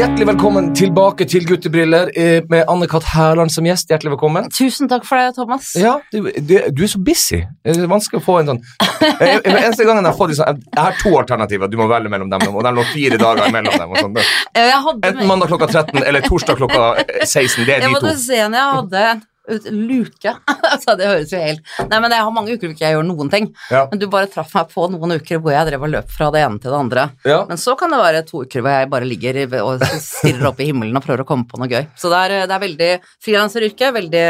[0.00, 3.04] Hjertelig velkommen tilbake til Guttebriller eh, med Anne-Kat.
[3.12, 3.90] Hærland som gjest.
[3.92, 4.46] Hjertelig velkommen.
[4.48, 5.74] Tusen takk for det, Thomas.
[5.76, 7.42] Ja, du, du, du er så busy.
[7.60, 10.62] Det er vanskelig å få en sånn jeg, jeg, Eneste gangen jeg har fått sånn,
[10.72, 13.76] Jeg har to alternativer, du må velge mellom dem, og de lå fire dager mellom
[13.76, 13.92] dem.
[14.00, 14.16] sånn.
[14.56, 16.86] Enten mandag klokka 13 eller torsdag klokka
[17.28, 17.66] 16.
[17.68, 18.22] Det er Jeg de måtte to.
[18.24, 19.04] se når jeg hadde
[19.70, 20.34] luke.
[20.72, 23.06] altså, det høres jo helt Nei, men jeg har mange uker hvor ikke jeg gjør
[23.08, 23.48] noen ting.
[23.72, 23.86] Ja.
[23.90, 26.44] Men du bare traff meg på noen uker hvor jeg drev og løp fra det
[26.44, 27.06] ene til det andre.
[27.26, 27.40] Ja.
[27.48, 30.68] Men så kan det være to uker hvor jeg bare ligger og stirrer opp i
[30.70, 31.88] himmelen og prøver å komme på noe gøy.
[31.98, 32.90] Så det er, det er veldig
[33.24, 33.92] frilanseryrke.
[33.96, 34.26] Veldig,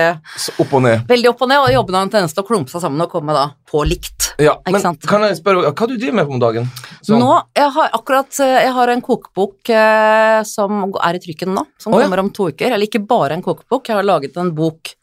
[0.47, 1.05] Så opp og ned.
[1.11, 3.13] veldig opp og ned, og jobben har en tendens til å klumpe seg sammen og
[3.13, 4.31] komme da på likt.
[4.41, 6.71] Ja, Ikke men kan jeg spørre, hva du driver med om dagen?
[7.05, 7.21] Sånn.
[7.21, 11.65] Nå, jeg har akkurat eh, Jeg har en kokebok eh, som er i trykken nå,
[11.81, 12.05] som ja.
[12.05, 12.73] kommer om to uker.
[12.73, 14.95] Eller ikke bare en kokebok, jeg har laget en bok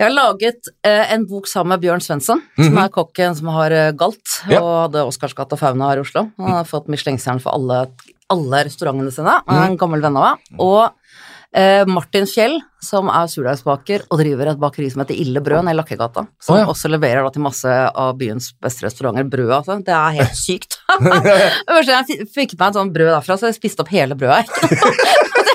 [0.00, 2.78] Jeg har laget eh, en bok sammen med Bjørn Svensson, som Mhm.
[2.84, 4.62] er kokken som har eh, Galt, Ja.
[4.62, 6.30] og hadde Oscarsgata Fauna her i Oslo.
[6.38, 7.82] Han har fått Michelin-stjerne for alle,
[8.30, 9.42] alle restaurantene sine.
[9.46, 10.38] Han er en gammel venn av meg.
[10.58, 10.88] Og
[11.52, 15.76] eh, Martin Fjell, som er surdeigsbaker og driver et bakeri som heter Ille Brød nede
[15.76, 16.24] i Lakkegata.
[16.40, 16.66] Som oh, ja.
[16.72, 19.76] også leverer da til masse av byens beste restauranter brød, altså.
[19.84, 20.78] Det er helt sykt.
[21.90, 24.48] Jeg fikk meg et sånt brød derfra, så jeg spiste opp hele brødet.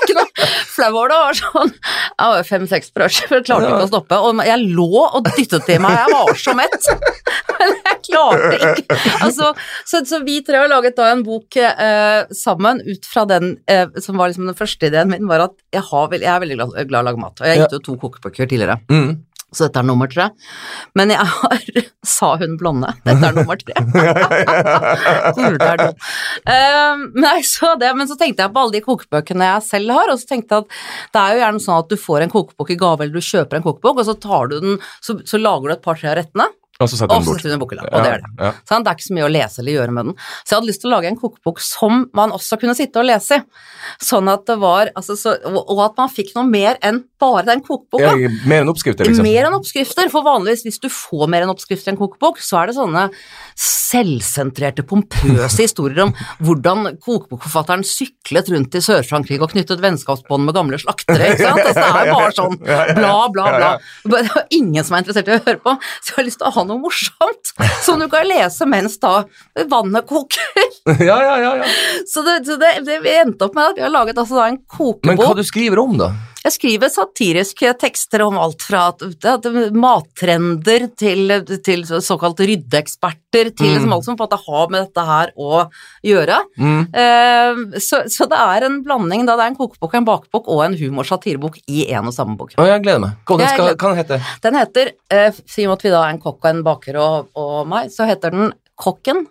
[0.74, 1.16] Flau over det.
[1.16, 1.72] det var sånn,
[2.16, 4.18] Jeg var fem-seks brødskiver, klarte ikke å stoppe.
[4.20, 6.88] Og jeg lå og dyttet i meg, jeg var så mett.
[7.56, 8.98] Men jeg klarte ikke.
[9.24, 9.52] Altså,
[9.88, 13.86] så, så vi tre har laget da en bok eh, sammen ut fra den eh,
[14.02, 16.76] som var liksom den første ideen min, var at jeg, har, jeg er veldig glad,
[16.90, 17.40] glad i å lage mat.
[17.40, 18.78] Og jeg har gitt ut to kokebøker tidligere.
[18.92, 19.16] Mm.
[19.54, 20.26] Så dette er nummer tre.
[20.98, 21.66] Men jeg har
[22.16, 22.90] Sa hun blonde?
[23.06, 23.74] Dette er nummer tre.
[26.46, 30.10] Um, nei, så det, men så tenkte jeg på alle de kokebøkene jeg selv har,
[30.12, 30.76] og så tenkte jeg at
[31.14, 33.58] det er jo gjerne sånn at du får en kokebok i gave, eller du kjøper
[33.58, 36.46] en kokebok, og så tar du den, så, så lager du et par-tre av rettene,
[36.80, 37.44] Og så setter så bort.
[37.46, 37.86] i bokhylla.
[37.88, 38.30] Og det er det.
[38.42, 40.16] Ja, Sånn, Det er ikke så mye å lese eller gjøre med den.
[40.44, 43.06] Så jeg hadde lyst til å lage en kokebok som man også kunne sitte og
[43.08, 43.44] lese i.
[44.04, 47.62] Sånn at det var altså, så, og at man fikk noe mer enn bare den
[47.64, 48.12] kokeboka.
[48.20, 48.28] ja.
[48.44, 49.24] Mer enn oppskrifter, liksom.
[49.24, 52.60] Mer enn oppskrifter, for vanligvis hvis du får mer enn oppskrifter i en kokebok, så
[52.60, 53.06] er det sånne
[53.56, 56.12] selvsentrerte, pompøse historier om
[56.44, 61.62] hvordan kokebokforfatteren syklet rundt i Sør-Frankrike og knyttet vennskapsbånd med gamle slaktere, ikke sant?
[61.62, 62.58] Altså, det er bare sånn
[63.00, 63.70] bla, bla, bla.
[64.04, 66.50] Det er ingen som er interessert i å høre på, så jeg har lyst til
[66.50, 67.52] å ha noe morsomt
[67.86, 69.22] som du kan lese mens da
[69.70, 70.42] vannet koker.
[70.86, 71.64] Ja, ja, ja, ja.
[72.06, 74.44] Så det, så det, det vi endte opp med at vi har laget altså da
[74.52, 75.08] en kokebok.
[75.10, 76.12] Men hva du skriver om, da?
[76.46, 81.32] Jeg skriver satiriske tekster om alt fra at, at mattrender til,
[81.66, 85.64] til såkalte ryddeeksperter, til liksom alt som på en måte har med dette her å
[86.06, 86.38] gjøre.
[86.54, 86.80] Mm.
[87.02, 90.62] Eh, så, så det er en blanding, da det er en kokebok, en bakbok og
[90.68, 92.54] en humor-satirebok i en og samme bok.
[92.54, 93.18] Å, jeg gleder meg.
[93.26, 96.52] Hva skal, den heter Den heter, eh, siden at vi da er en kokk og
[96.52, 99.24] en baker og, og meg, så heter den Kokken,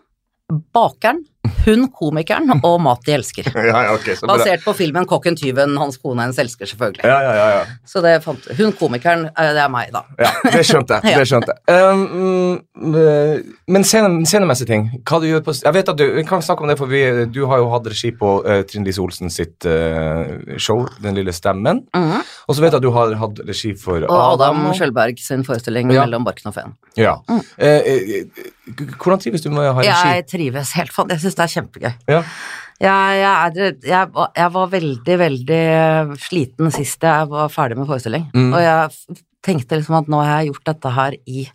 [0.74, 1.20] bakeren,
[1.66, 3.50] hun komikeren og mat de elsker.
[3.54, 4.28] Ja, ja, okay, så.
[4.30, 7.04] Basert på filmen Kokken tyven, hans kone hennes elsker, selvfølgelig.
[7.06, 7.64] Ja, ja, ja, ja.
[7.86, 10.04] Så det fant Hun komikeren, eh, det er meg, da.
[10.22, 11.16] Ja, det skjønte jeg.
[11.20, 11.76] Det skjønte jeg.
[11.76, 12.02] Um,
[12.76, 16.44] mm, men scene, scenemessige ting, hva du gjør på Jeg vet at du Vi kan
[16.46, 17.02] snakke om det, for vi,
[17.34, 21.34] du har jo hatt regi på uh, Trine Lise Olsen sitt uh, show, Den lille
[21.36, 21.86] stemmen.
[21.96, 22.22] Mhm.
[22.46, 25.44] Og så vet jeg at du har hatt regi for Og Adam og- Skjølberg sin
[25.48, 26.76] forestilling mellom barken og feen.
[27.00, 27.18] Ja.
[27.58, 28.24] Eh, Uh,
[28.98, 30.12] hvordan trives du med å ha regi?
[30.16, 31.12] Jeg trives helt fant.
[31.14, 31.92] Jeg syns det er kjempegøy.
[32.12, 32.22] Ja.
[32.76, 35.62] Jeg, jeg, er, jeg, jeg var veldig, veldig
[36.20, 38.26] sliten sist jeg var ferdig med forestilling.
[38.36, 38.50] Mm.
[38.52, 41.46] Og jeg tenkte liksom at nå har jeg gjort dette her i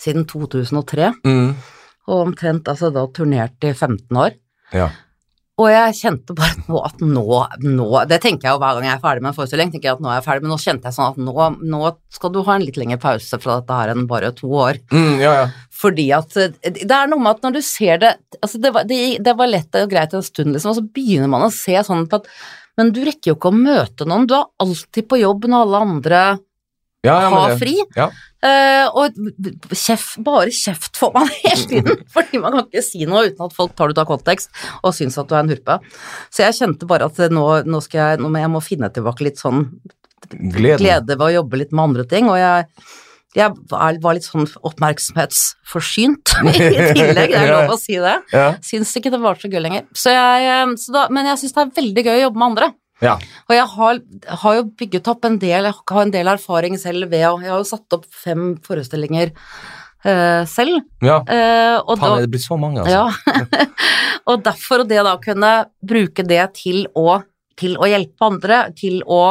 [0.00, 1.52] siden 2003, Mm.
[2.10, 4.36] og omtrent altså da turnert i 15 år.
[4.72, 4.88] ja.
[5.60, 7.24] Og jeg kjente bare nå at nå,
[7.66, 9.98] nå Det tenker jeg jo hver gang jeg er ferdig med en forestilling, tenker jeg
[9.98, 11.80] at nå er jeg ferdig, men nå kjente jeg sånn at nå, nå
[12.16, 14.80] skal du ha en litt lengre pause fra dette her enn bare to år.
[14.94, 15.48] Mm, ja, ja.
[15.80, 18.88] Fordi at eh, det er noe med at når du ser det altså det, var,
[18.88, 21.76] det, det var lett og greit en stund, liksom, og så begynner man å se
[21.86, 22.32] sånn på at
[22.78, 25.80] Men du rekker jo ikke å møte noen, du er alltid på jobb når alle
[25.84, 26.20] andre
[27.06, 27.76] ja, ja ha fri.
[27.96, 28.08] Ja.
[28.40, 29.18] Uh, og
[29.76, 33.56] kjeft, bare kjeft får man hele tiden, fordi man kan ikke si noe uten at
[33.56, 35.78] folk tar det ut av kontekst og syns at du er en hurpe.
[36.32, 39.28] Så jeg kjente bare at nå, nå, skal jeg, nå må jeg må finne tilbake
[39.28, 39.66] litt sånn
[40.30, 42.66] glede, glede ved å jobbe litt med andre ting, og jeg
[43.36, 48.16] jeg var litt sånn oppmerksomhetsforsynt i tillegg, det er lov å si det.
[48.34, 48.48] Ja.
[48.64, 49.84] Syns ikke det var så gøy lenger.
[49.94, 52.48] Så jeg, eh, så da, men jeg syns det er veldig gøy å jobbe med
[52.48, 52.70] andre.
[53.04, 53.16] Ja.
[53.48, 54.00] Og jeg har,
[54.44, 57.52] har jo bygget opp en del, jeg har en del erfaring selv ved å Jeg
[57.52, 59.32] har jo satt opp fem forestillinger
[60.04, 60.82] uh, selv.
[61.04, 61.20] ja.
[61.24, 63.08] Uh, og Faen, er det blitt så mange, altså?
[63.08, 63.66] ja.
[64.30, 67.20] og derfor, og det da kunne bruke det til å,
[67.60, 69.22] til å hjelpe andre, til å,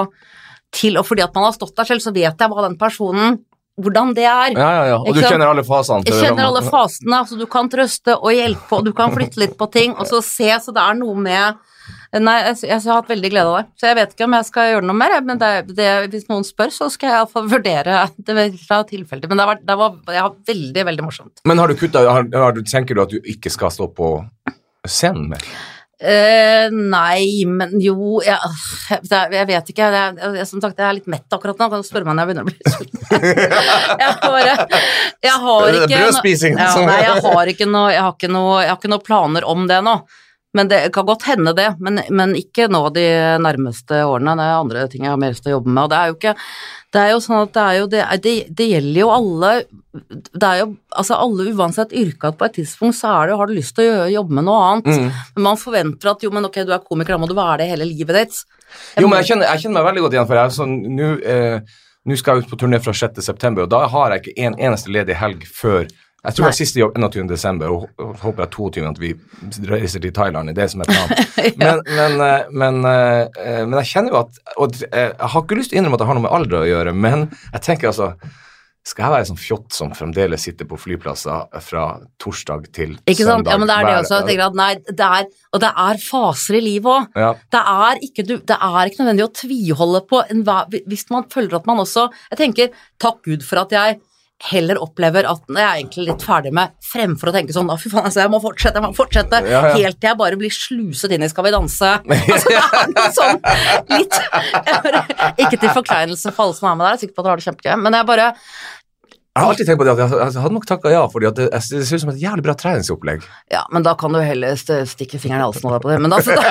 [0.75, 3.39] til å Fordi at man har stått der selv, så vet jeg hva den personen
[3.79, 4.53] hvordan det er.
[4.57, 4.97] Ja, ja, ja.
[4.99, 6.03] Og du kjenner alle fasene?
[6.07, 9.55] Jeg kjenner alle fasene, så du kan trøste og hjelpe, og du kan flytte litt
[9.59, 11.61] på ting, og så se, så det er noe med
[12.17, 14.45] Nei, jeg, jeg har hatt veldig glede av det, så jeg vet ikke om jeg
[14.47, 15.15] skal gjøre noe mer.
[15.25, 19.29] Men det, det, hvis noen spør, så skal jeg iallfall vurdere det fra tilfelle til.
[19.29, 21.43] Men det var, det var, ja, veldig, veldig morsomt.
[21.49, 24.15] Men har du kutta har, har, Tenker du at du ikke skal stå på
[24.89, 25.51] scenen mer?
[25.99, 28.37] Uh, nei, men jo jeg,
[29.03, 29.89] jeg vet ikke.
[29.91, 31.67] Jeg, jeg, som sagt, jeg er litt mett akkurat nå.
[31.73, 33.03] Kan du spørre meg når jeg begynner å bli sulten?
[34.01, 34.55] jeg bare
[35.27, 38.71] Jeg har ikke brødspising, Ja, nei, jeg har ikke noe Jeg har ikke noe, jeg
[38.71, 39.99] har ikke noe planer om det nå.
[40.57, 43.05] Men det kan godt hende det, men, men ikke nå de
[43.37, 44.33] nærmeste årene.
[44.39, 45.83] Det er andre ting jeg har mer lyst til å jobbe med.
[45.83, 46.33] Og det er jo ikke
[46.89, 49.51] Det er jo sånn at det er jo Det, det, det gjelder jo alle
[50.09, 53.41] Det er jo altså alle uansett yrke at på et tidspunkt så er det jo
[53.43, 54.89] Har du lyst til å jobbe med noe annet?
[54.89, 55.21] Mm.
[55.35, 57.69] Men man forventer at jo, men ok, du er komiker, da må du være det
[57.75, 58.41] hele livet ditt.
[58.97, 61.13] Jo, men jeg kjenner, jeg kjenner meg veldig godt igjen, for jeg er sånn Nå
[61.21, 61.77] eh,
[62.17, 63.21] skal jeg ut på turné fra 6.
[63.21, 65.85] september, og da har jeg ikke en eneste ledig helg før
[66.19, 66.51] jeg tror det Nei.
[66.51, 67.27] er siste jobb 21.
[67.31, 68.81] desember, og håper jeg 22.
[68.89, 69.13] at vi
[69.69, 70.51] reiser til Thailand.
[70.51, 71.31] Det er det som er planen.
[71.61, 75.55] men, men, eh, men, eh, men jeg kjenner jo at Og eh, jeg har ikke
[75.59, 77.23] lyst til å innrømme at det har noe med alder å gjøre, men
[77.53, 78.09] jeg tenker altså
[78.89, 81.85] Skal jeg være sånn fjott som fremdeles sitter på flyplasser fra
[82.19, 83.45] torsdag til Ikke sant?
[83.45, 83.53] søndag?
[83.53, 84.19] Ja, men det er det også.
[84.19, 87.09] Jeg tenker at nei, det er, og det er faser i livet òg.
[87.23, 87.31] Ja.
[87.55, 87.63] Det
[88.49, 90.43] det er ikke nødvendig å tviholde på en,
[90.91, 93.99] Hvis man føler at man også Jeg tenker, takk Gud for at jeg
[94.39, 97.89] heller opplever at jeg er egentlig litt ferdig med, fremfor å tenke sånn å fy
[97.91, 99.73] faen, altså, jeg må fortsette, jeg må fortsette, Ja, ja.
[99.75, 101.89] helt til jeg bare blir sluset inn i Skal vi danse.
[102.07, 103.37] Altså, det er noe sånn
[103.91, 104.15] litt
[104.85, 105.01] bare,
[105.43, 107.33] Ikke til forkleinelse for alle som er med der, jeg er sikker på at dere
[107.35, 110.55] har det kjempegøy, men jeg bare Jeg har alltid tenkt på det at jeg, hadde
[110.55, 113.21] nok takka ja, for det, det ser ut som et jævlig bra treningsopplegg.
[113.53, 115.99] Ja, men da kan du heller st- stikke fingeren i halsen og deg på det.
[116.03, 116.43] Men altså, da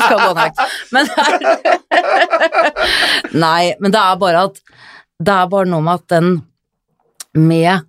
[0.00, 0.58] skal gå nekt.
[0.96, 1.30] Men det er
[3.46, 4.58] Nei, men det er bare at
[5.20, 6.32] Det er bare noe med at den
[7.38, 7.86] med.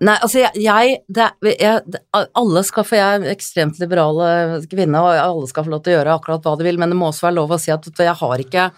[0.00, 1.26] Nei, altså jeg, jeg, det,
[1.60, 5.92] jeg Alle skal få Jeg er ekstremt liberale kvinne, og alle skal få lov til
[5.92, 7.84] å gjøre akkurat hva de vil, men det må også være lov å si at
[7.84, 8.70] jeg har ikke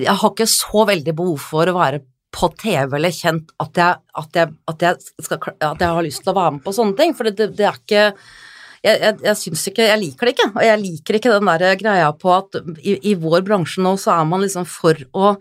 [0.00, 2.00] Jeg har ikke så veldig behov for å være
[2.36, 6.24] på TV eller kjent at jeg, at jeg, at jeg, skal, at jeg har lyst
[6.24, 8.02] til å være med på sånne ting, for det, det er ikke
[8.84, 11.78] jeg, jeg, jeg syns ikke Jeg liker det ikke, og jeg liker ikke den der
[11.80, 15.36] greia på at i, i vår bransje nå så er man liksom for å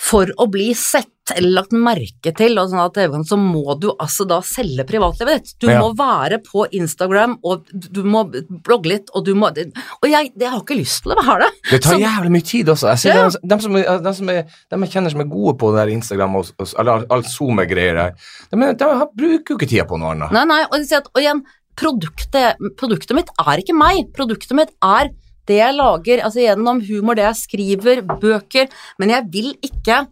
[0.00, 3.88] for å bli sett eller lagt merke til, og sånn at TV så må du
[3.94, 5.54] altså da selge privatlivet ditt.
[5.60, 5.80] Du Ja.
[5.80, 8.24] må være på Instagram, og du må
[8.64, 11.52] blogge litt, og du må Og jeg, jeg har ikke lyst til å være det.
[11.70, 12.88] Det tar Så- jævlig mye tid også.
[12.88, 13.28] Jeg ser Ja.
[13.28, 15.94] dem, dem, som, dem, som er, dem jeg kjenner som er gode på det der
[15.94, 18.14] Instagram og, og eller all Zoom-greier der,
[18.50, 20.30] de, de bruker jo ikke tida på noe annet.
[20.32, 21.42] Nei, nei, og, at, og igjen,
[21.76, 24.12] produktet, produktet mitt er ikke meg.
[24.16, 25.10] Produktet mitt er
[25.50, 28.68] det jeg lager, altså gjennom humor, det jeg skriver, bøker,
[29.00, 30.06] men jeg vil ikke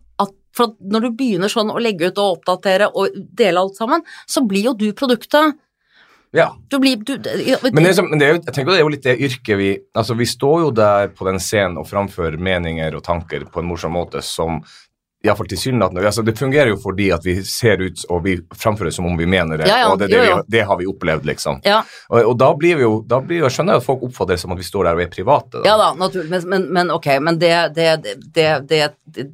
[0.58, 4.42] for når du begynner sånn å legge ut og oppdatere og dele alt sammen, så
[4.46, 5.54] blir jo du produktet.
[6.36, 6.50] Ja.
[6.68, 7.14] Du blir du,
[7.72, 9.56] Men, det som- men det er jo, jeg tenker det er jo litt det yrket
[9.56, 13.62] vi Altså, vi står jo der på den scenen og framfører meninger og tanker på
[13.62, 14.60] en morsom måte som
[15.24, 19.06] Iallfall tilsynelatende altså, Det fungerer jo fordi at vi ser ut og vi framfører som
[19.08, 20.36] om vi mener det, Ja, ja, og det, det, jo, jo.
[20.36, 21.58] Vi, det har vi opplevd, liksom.
[21.66, 24.36] Ja, Og, og da blir vi jo da blir, Jeg skjønner jeg at folk oppfatter
[24.36, 25.56] det som at vi står der og er private.
[25.56, 25.64] Da.
[25.66, 27.88] ja da, naturlig, men, men, men ok, men det, det,
[28.36, 28.80] det, det,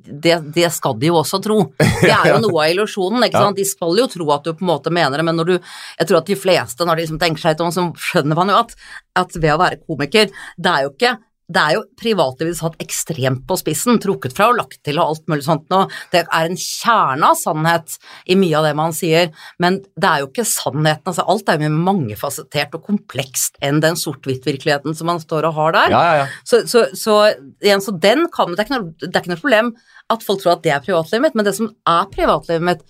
[0.09, 1.59] det, det skal de jo også tro.
[1.77, 3.61] Det er jo noe av illusjonen, ikke sant.
[3.61, 6.09] De skal jo tro at du på en måte mener det, men når du Jeg
[6.09, 8.59] tror at de fleste, når de liksom tenker seg litt om, så skjønner man jo
[8.63, 8.75] at,
[9.21, 11.17] at ved å være komiker, det er jo ikke
[11.53, 15.27] det er jo privatlivet satt ekstremt på spissen, trukket fra og lagt til og alt
[15.29, 15.83] mulig sånt nå.
[16.13, 17.97] Det er en kjerne av sannhet
[18.31, 19.29] i mye av det man sier,
[19.61, 21.05] men det er jo ikke sannheten.
[21.13, 25.59] Altså, alt er jo mye mangefasettert og komplekst enn den sort-hvitt-virkeligheten som man står og
[25.59, 25.95] har der.
[25.95, 26.27] Ja, ja, ja.
[26.49, 27.21] Så, så, så,
[27.65, 29.73] igjen, så den kan, det, er ikke noe, det er ikke noe problem
[30.13, 32.85] at folk tror at det er privatlivet mitt, men det som er privatlivet mitt?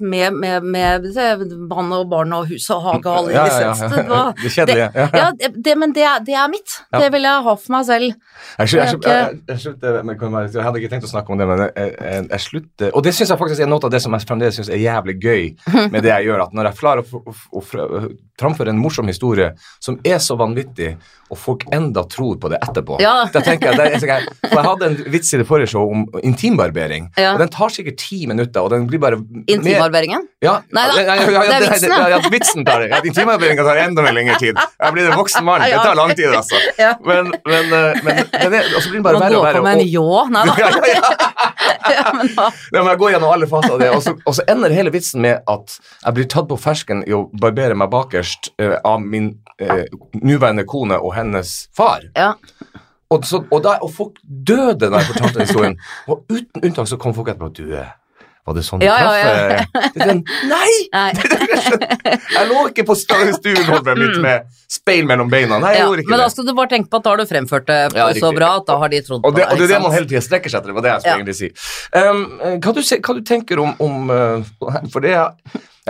[0.00, 1.26] Med, med, med se,
[1.70, 3.88] mann og barn og hus og hage og alle Ja, ja, ja.
[3.88, 5.06] det var- Det kjedelige, ja.
[5.14, 6.76] Ja, det- det, men det, det er mitt.
[6.92, 8.12] Det vil jeg ha for meg selv.
[8.58, 8.68] Jeg,
[10.64, 13.62] hadde ikke tenkt å snakke om det, men jeg, slutter Og det syns jeg faktisk
[13.64, 15.44] er noe av det som jeg fremdeles syns er jævlig gøy
[15.92, 16.44] med det jeg gjør.
[16.46, 17.62] At når jeg klarer å, å, å
[18.40, 19.50] framføre en morsom historie
[19.82, 20.94] som er så vanvittig,
[21.30, 23.20] og folk enda tror på det etterpå Ja.
[23.30, 27.10] Da tenker jeg, jeg, for jeg hadde en vits i det forrige show om intimbarbering,
[27.20, 27.34] Ja.
[27.34, 30.26] og den tar sikkert ti minutter, og den blir bare mer- Intimbarberingen.
[30.44, 32.20] ja, Nei da, ja, ja, det er vitsen, ja, ja.
[32.32, 32.90] vitsen tar det.
[32.92, 34.58] Ja, tar enda mer lengre tid.
[34.58, 35.64] Jeg blir en voksen mann.
[35.64, 36.60] Det tar lang tid, altså.
[37.06, 39.60] Men, men, eh, men, men det, og så blir det bare Man verre og går
[39.60, 40.08] på med en ljå.
[40.34, 41.28] Nei da.
[41.96, 42.50] ja, men da.
[42.70, 44.92] Ja, men jeg går gjennom alle faser av det, og så, og så ender hele
[44.94, 49.02] vitsen med at jeg blir tatt på fersken i å barbere meg bakerst uh, av
[49.04, 49.84] min uh,
[50.20, 52.06] nåværende kone og hennes far.
[52.18, 52.34] Ja.
[53.10, 55.80] Og, så, og, da, og folk døde da jeg fortalte den historien.
[56.06, 57.90] Og uten unntak så kom folk etterpå og du, eh,
[58.48, 59.64] Var det sånn du Ja, traff ja.
[60.00, 60.06] ja.
[60.10, 60.22] den?
[60.48, 60.70] Nei!
[60.96, 61.08] Nei.
[62.34, 65.58] Jeg lå ikke på stuegulvet mitt med speil mellom beina.
[65.62, 67.28] Nei, jeg gjorde ikke men da skal du bare tenke på at da har du
[67.30, 69.66] fremført det Ja, så bra at da har de trodd på Og det, og det
[69.68, 70.72] er det man hele tida strekker seg etter.
[70.72, 71.50] Det var det jeg skulle egentlig si.
[71.92, 72.24] Um,
[72.64, 75.34] hva, du, hva du tenker om, om uh, For det er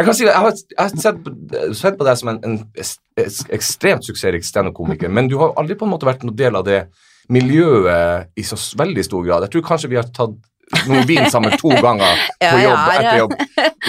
[0.00, 2.54] jeg kan si, jeg har, jeg har sett, på- sett på deg som en, en
[3.52, 6.84] ekstremt suksessrik standup-komiker, men du har aldri på en måte vært noen del av det
[7.30, 9.44] miljøet i så veldig stor grad.
[9.46, 10.38] Jeg tror kanskje vi har tatt
[11.08, 13.36] vin sammen to ganger på jobb er- etter jobb.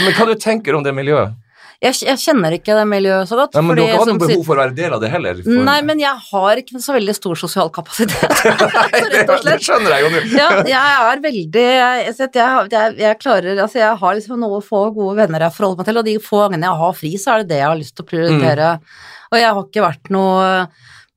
[0.02, 1.40] Men hva du tenker om det miljøet?
[1.82, 3.56] Jeg, jeg kjenner ikke det miljøet så godt.
[3.58, 5.40] Ja, men du har ikke noe behov for å være del av det heller?
[5.42, 5.62] For...
[5.66, 8.36] Nei, men jeg har ikke så veldig stor sosial kapasitet.
[9.16, 9.48] Rett og slett.
[9.48, 10.22] det skjønner jeg jo nå.
[10.38, 15.18] ja, jeg er veldig jeg, jeg, jeg, klarer Altså, jeg har liksom noen få gode
[15.24, 17.50] venner jeg forholder meg til, og de få gangene jeg har fri, så er det
[17.56, 18.70] det jeg har lyst til å prioritere.
[19.32, 20.46] Og jeg har ikke vært noe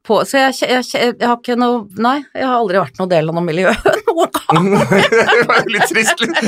[0.05, 3.09] på Så jeg, jeg, jeg, jeg har ikke noe Nei, jeg har aldri vært noe
[3.11, 3.73] del av noe miljø
[4.09, 4.65] noen gang.
[5.11, 6.19] det var jo litt trist.
[6.21, 6.35] litt.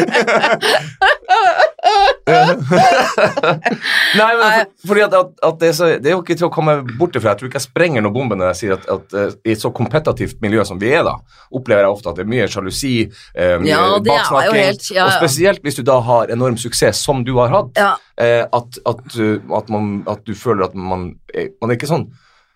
[4.17, 6.49] Nei, men for, fordi at, at, at det, er så, det er jo ikke til
[6.49, 7.33] å komme bort ifra.
[7.33, 9.63] Jeg tror ikke jeg sprenger noen bombe når jeg sier at, at eh, i et
[9.63, 11.15] så kompetativt miljø som vi er, da,
[11.57, 12.95] opplever jeg ofte at det er mye sjalusi,
[13.35, 17.25] eh, mye Ja, baksnakking, helt- ja, og spesielt hvis du da har enorm suksess, som
[17.27, 17.93] du har hatt, Ja.
[18.21, 21.01] eh, at, at, uh, at, man, at du føler at man
[21.35, 22.07] er, man er ikke sånn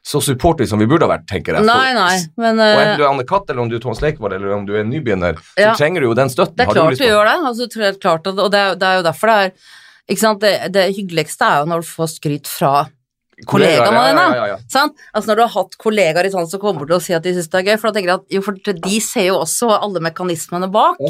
[0.07, 1.66] så supportive som vi burde ha vært, tenker jeg.
[1.69, 4.00] Nei, nei, men Og eh, enten du er Anne Katt, eller om du er Thomas
[4.00, 5.75] Leikvoll, eller om du er nybegynner, Ja.
[5.75, 6.57] så trenger du jo den støtten.
[6.57, 9.04] Det er klart du, du gjør det, altså, klart og det er, det er jo
[9.11, 9.52] derfor det er
[10.11, 10.40] ikke sant?
[10.40, 12.73] Det, det hyggeligste er jo når du får skryt fra
[13.49, 14.25] kollegaene ja, dine.
[14.37, 14.57] ja, ja.
[14.69, 14.99] Sant?
[15.14, 17.33] Altså Når du har hatt kollegaer i sånn som kommer til å si at de
[17.37, 19.71] syns det er gøy, for da tenker jeg at jo, for de ser jo også
[19.78, 21.00] alle mekanismene bak.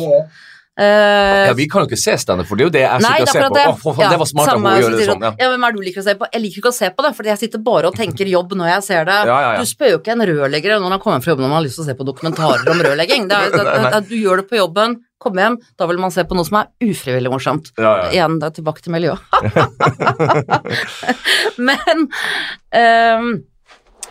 [0.81, 3.11] Eh, Ja, Vi kan jo ikke se standup, for det er jo det jeg Nei,
[3.11, 3.45] sitter og er ser på.
[3.51, 5.23] akkurat Å, for ja, det var smart av henne å gjøre det sånn.
[5.27, 5.31] Ja.
[5.43, 6.25] Ja, Hvem er det du liker å se på?
[6.33, 8.67] Jeg liker ikke å se på det, for jeg sitter bare og tenker jobb når
[8.73, 9.19] jeg ser det.
[9.29, 9.37] Ja.
[9.61, 11.77] Du spør jo ikke en rørlegger når han kommer fra jobben om han har lyst
[11.81, 13.23] til å se på dokumentarer om rørlegging.
[13.29, 16.09] Det er, det, det, det, du gjør det på jobben, kom hjem, da vil man
[16.15, 17.69] se på noe som er ufrivillig morsomt.
[17.77, 18.07] Ja, ja.
[18.17, 19.21] Igjen, det er tilbake til miljøet.
[21.69, 22.07] Men
[22.73, 23.31] um,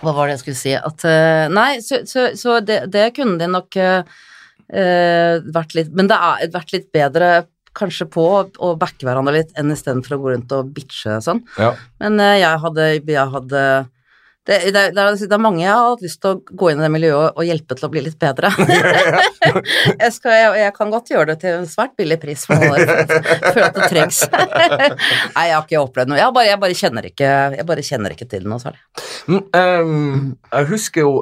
[0.04, 0.74] Hva var det jeg skulle si?
[0.78, 4.04] At uh, Nei, så, så, så det, det kunne de nok eh,
[4.74, 7.32] eh, vært litt Men det har vært litt bedre
[7.78, 11.44] kanskje på å backe hverandre litt enn istedenfor å gå rundt og bitche sånn.
[11.60, 11.74] Ja.
[12.02, 13.64] Men eh, jeg hadde, jeg hadde
[14.50, 16.80] det, det, det, er, det er mange jeg har hatt lyst til å gå inn
[16.80, 18.50] i det miljøet og hjelpe til å bli litt bedre.
[20.02, 22.88] jeg, skal, jeg, jeg kan godt gjøre det til en svært billig pris for jeg
[22.88, 24.24] for at det trengs.
[25.36, 26.18] Nei, jeg har ikke opplevd noe.
[26.18, 27.30] Jeg bare, jeg bare, kjenner, ikke,
[27.70, 28.82] bare kjenner ikke til noe særlig.
[29.30, 31.14] Mm, um, jeg husker jo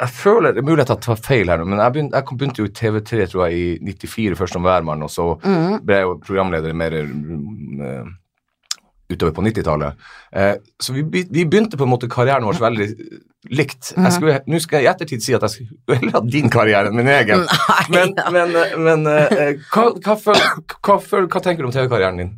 [0.00, 2.38] jeg føler, Det er mulig at jeg tar feil her, nå, men jeg begynte, jeg
[2.38, 5.84] begynte jo i TV3 tror jeg, i 94 først som værmann, og så mm.
[5.86, 8.10] ble jeg jo programleder mer mm, eh,
[9.12, 10.08] utover på 90-tallet.
[10.32, 12.88] Eh, så vi, vi begynte på en måte karrieren vår veldig
[13.54, 13.92] likt.
[13.96, 16.98] Jeg Nå skal jeg i ettertid si at jeg skulle heller hatt din karriere enn
[16.98, 17.46] min egen.
[17.48, 18.28] Nei, Men, ja.
[18.34, 20.44] men, eh, men eh, hva, hva, føl,
[20.76, 22.36] hva, føl, hva tenker du om TV-karrieren din?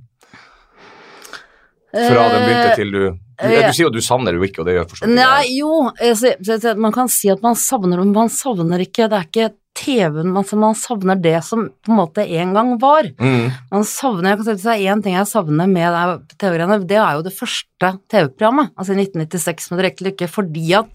[1.91, 3.03] Fra den begynte til du
[3.41, 5.13] Du, du sier jo at du savner jo ikke, og det gjør forstått.
[5.17, 9.29] Nei, jo, altså, man kan si at man savner men man savner ikke Det er
[9.31, 9.47] ikke
[9.81, 13.07] TV-en, man, man savner det som på en måte en gang var.
[13.23, 13.53] Mm.
[13.71, 17.25] Man savner, jeg kan si at én ting jeg savner med TV-greiene, det er jo
[17.25, 20.91] det første TV-programmet, altså i 1996 med Direkte lykke, fordi at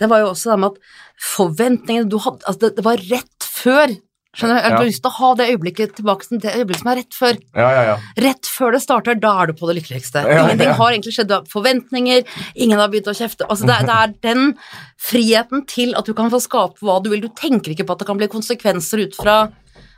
[0.00, 0.96] det var jo også det med at
[1.34, 3.94] forventningene du hadde Altså, det, det var rett før.
[4.34, 4.60] Skjønner du?
[4.64, 7.18] Jeg har lyst til å ha det øyeblikket tilbake til det øyeblikket som er rett
[7.18, 7.40] før.
[7.54, 7.96] Ja, ja, ja.
[8.26, 10.24] Rett før det starter, da er du på det lykkeligste.
[10.26, 12.24] Ingenting har egentlig skjedd, du har forventninger,
[12.54, 13.46] ingen har begynt å kjefte.
[13.48, 14.54] Altså, det, det er den
[15.04, 17.22] friheten til at du kan få skape hva du vil.
[17.24, 19.38] Du tenker ikke på at det kan bli konsekvenser ut fra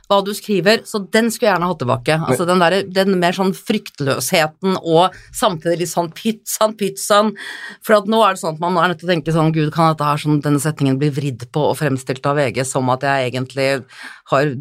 [0.07, 2.17] hva du skriver, så den skulle jeg gjerne hatt tilbake.
[2.29, 7.33] Altså den, der, den mer sånn fryktløsheten og samtidig litt sånn pizzaen, pizzaen.
[7.85, 9.71] For at nå er det sånn at man er nødt til å tenke sånn, gud,
[9.75, 13.03] kan dette her sånn, denne setningen bli vridd på og fremstilt av VG som at
[13.03, 13.67] jeg egentlig
[14.31, 14.53] har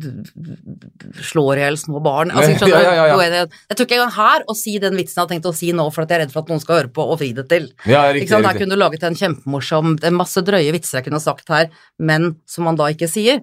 [1.30, 2.34] slår i hjel små barn.
[2.34, 3.16] Altså, skjønner ja, ja, ja.
[3.22, 5.72] Er Jeg tror ikke engang her å si den vitsen jeg har tenkt å si
[5.74, 7.46] nå for at jeg er redd for at noen skal høre på og vri det
[7.50, 7.70] til.
[7.84, 8.30] Ja, Ikke riktig.
[8.34, 8.46] sant?
[8.46, 8.66] Her riktig.
[8.66, 12.34] kunne du laget en kjempemorsom Det er masse drøye vitser jeg kunne sagt her, men
[12.50, 13.42] som man da ikke sier.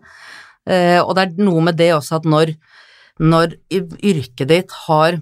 [0.70, 2.54] Eh, og det er noe med det også at når,
[3.20, 5.20] når yrket ditt har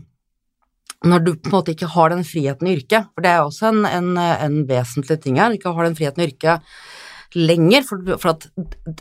[1.01, 3.71] Når du på en måte ikke har den friheten i yrket, for det er også
[3.71, 6.61] en, en, en vesentlig ting her, ikke har den friheten i yrket
[7.33, 8.47] lenger, for, for at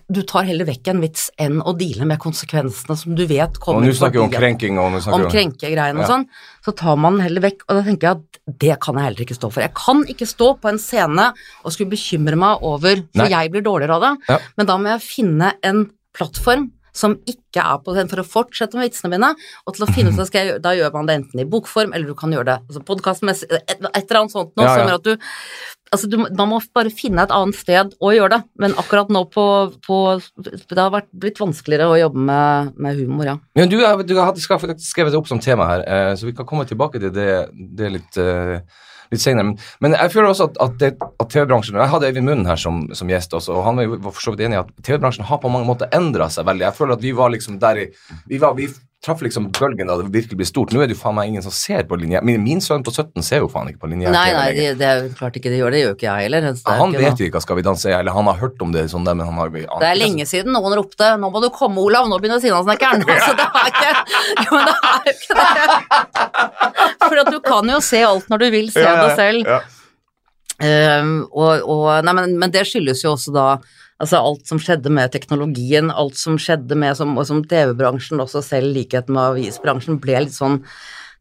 [0.09, 3.65] du tar heller vekk en vits enn å deale med konsekvensene som du vet Og
[3.65, 6.07] kommer nå snakker vi om krenking og nå snakker om krenkegreiene ja.
[6.07, 6.27] og sånn,
[6.65, 7.65] så tar man den heller vekk.
[7.67, 9.65] Og da tenker jeg at det kan jeg heller ikke stå for.
[9.67, 13.33] Jeg kan ikke stå på en scene og skulle bekymre meg over For Nei.
[13.35, 14.39] jeg blir dårligere av det, Ja.
[14.57, 18.75] men da må jeg finne en plattform som ikke er på den for å fortsette
[18.75, 19.29] med vitsene mine,
[19.63, 21.47] og til å finne ut hva skal jeg, gjøre- da gjør man det enten i
[21.47, 24.73] bokform, eller du kan gjøre det altså podkastmessig, et, et eller annet sånt noe Ja,
[24.73, 24.81] ja.
[24.81, 25.31] som gjør at du
[25.91, 29.25] Altså, du, man må bare finne et annet sted å gjøre det, men akkurat nå
[29.35, 29.45] på,
[29.83, 29.97] på
[30.39, 33.35] Det har vært, blitt vanskeligere å jobbe med, med humor, ja.
[33.59, 33.75] ja du,
[34.07, 37.11] du hadde skrevet det opp som tema her, eh, så vi kan komme tilbake til
[37.11, 37.27] det,
[37.75, 38.63] det litt, eh,
[39.11, 39.45] litt senere.
[39.51, 40.85] Men, men jeg føler også at, at,
[41.21, 43.99] at TV-bransjen Jeg hadde Øyvind Munnen her som, som gjest også, og han var jo-
[44.11, 46.67] for så vidt enig i at TV-bransjen har på mange måter endra seg veldig.
[46.69, 47.89] Jeg føler at vi var liksom der i
[48.31, 48.69] Vi, var, vi
[49.01, 50.75] traff liksom bølgen da det virkelig ble stort.
[50.77, 52.21] Nå er det jo faen meg ingen som ser på linje.
[52.27, 54.11] Min, min sønn på 17 ser jo faen ikke på linje.
[54.13, 56.49] Nei, nei, det, det er jo klart ikke det gjør det, gjør ikke jeg heller.
[56.51, 58.61] er han ikke vet jo ikke hva Skal vi danse er, eller han har hørt
[58.61, 61.41] om det sånn der, men han har Det er lenge siden noen ropte 'nå må
[61.41, 63.07] du komme, Olav', nå begynner Sinnasnekkeren.
[63.25, 63.91] Så det er ikke
[64.45, 65.81] Jo, men det er jo ikke det.
[67.07, 69.49] For at du kan jo se alt når du vil se det selv.
[69.49, 69.61] Ja.
[70.61, 73.47] Ehm, og, og, nei, men, men det skyldes jo også da
[74.01, 78.43] altså alt som skjedde med teknologien, alt som skjedde med som, og som TV-bransjen også
[78.47, 80.63] selv, likhet med avisbransjen, ble litt sånn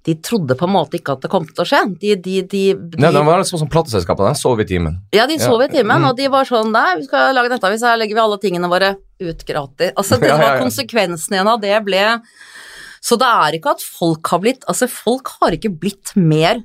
[0.08, 1.80] De trodde på en måte ikke at det kom til å skje.
[2.00, 4.32] De, de, de, de Nei, de var sånn som plateselskapene.
[4.32, 4.96] De sov i timen.
[5.14, 6.06] ja, de sov i timen, Mm.
[6.08, 8.94] og de var sånn Nei, vi skal lage nettavis, her legger vi alle tingene våre
[9.20, 9.92] ut gratis.
[10.00, 12.06] Altså, det var konsekvensen igjen av det ble
[13.04, 16.64] Så det er ikke at folk har blitt Altså, folk har ikke blitt mer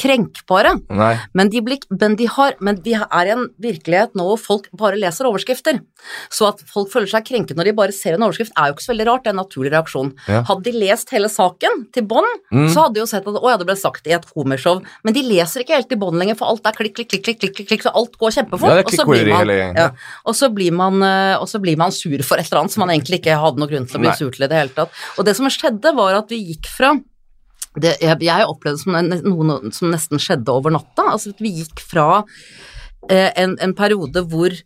[0.00, 0.70] krenkbare,
[1.36, 4.68] men de, blir, men, de har, men de er i en virkelighet nå hvor folk
[4.78, 5.80] bare leser overskrifter.
[6.32, 8.86] Så at folk føler seg krenket når de bare ser en overskrift, er jo ikke
[8.86, 10.12] så veldig rart, det er en naturlig reaksjon.
[10.28, 10.42] Ja.
[10.48, 12.68] Hadde de lest hele saken til bånn, Mm.
[12.72, 15.12] så hadde de jo sett at å ja, det ble sagt i et homershow, men
[15.14, 17.82] de leser ikke helt i bånn lenger, for alt er klikk, klikk, klikk, klikk, klikk,
[17.84, 18.72] så alt går kjempefort.
[18.72, 19.90] Ja, og så blir man- Ja,
[20.24, 22.86] og så blir man, eh, og så blir man sur for et eller annet som
[22.86, 24.16] man egentlig ikke hadde noen grunn til å bli Nei.
[24.16, 24.90] sur til i det hele tatt.
[25.18, 26.94] Og det som skjedde, var at vi gikk fra
[27.76, 31.10] det, jeg, jeg opplevde det som noe som nesten skjedde over natta.
[31.12, 32.24] Altså at vi gikk fra
[33.10, 34.56] eh, en, en periode hvor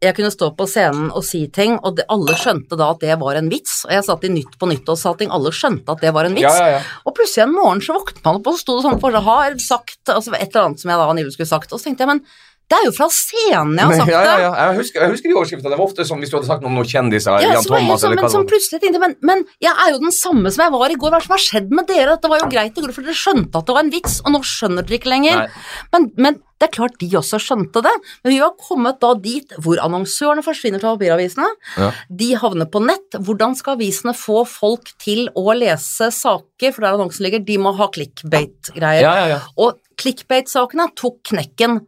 [0.00, 3.16] jeg kunne stå på scenen og si ting, og det, alle skjønte da at det
[3.20, 3.82] var en vits.
[3.84, 6.28] Og jeg satt i Nytt på Nytt og sa ting, alle skjønte at det var
[6.28, 6.48] en vits.
[6.48, 7.00] Ja, ja, ja.
[7.04, 9.26] Og plutselig en morgen så våknet man opp, og så sto det sånn for seg,
[9.28, 12.06] har sagt altså et eller annet som jeg da angivelig skulle sagt, og så tenkte
[12.06, 12.24] jeg, men
[12.70, 14.42] det er jo fra scenen jeg har sagt sagt ja, ja, det.
[14.44, 14.50] ja.
[14.70, 15.72] Jeg husker, jeg husker de overskriftene.
[15.72, 18.02] Det var ofte sånn hvis du hadde sagt noe om noen kjendiser, Ja, Jan Thomas
[18.02, 20.64] sånn, eller men hva som plutselig tenkte men, men jeg er jo den samme som
[20.66, 22.14] jeg var i går, hva som har skjedd med dere?
[22.14, 24.34] Dette var jo greit i går, for dere skjønte at det var en vits, og
[24.36, 25.58] nå skjønner dere ikke lenger.
[25.94, 27.92] Men, men det er klart de også skjønte det.
[28.22, 31.48] Men vi har kommet da dit hvor annonsørene forsvinner fra papiravisene.
[31.80, 31.90] Ja.
[32.22, 33.16] De havner på nett.
[33.16, 37.72] Hvordan skal avisene få folk til å lese saker, for der annonsen ligger, de må
[37.78, 39.02] ha clickbait-greier.
[39.02, 39.40] Ja, ja, ja.
[39.58, 41.80] Og clickbait-sakene tok knekken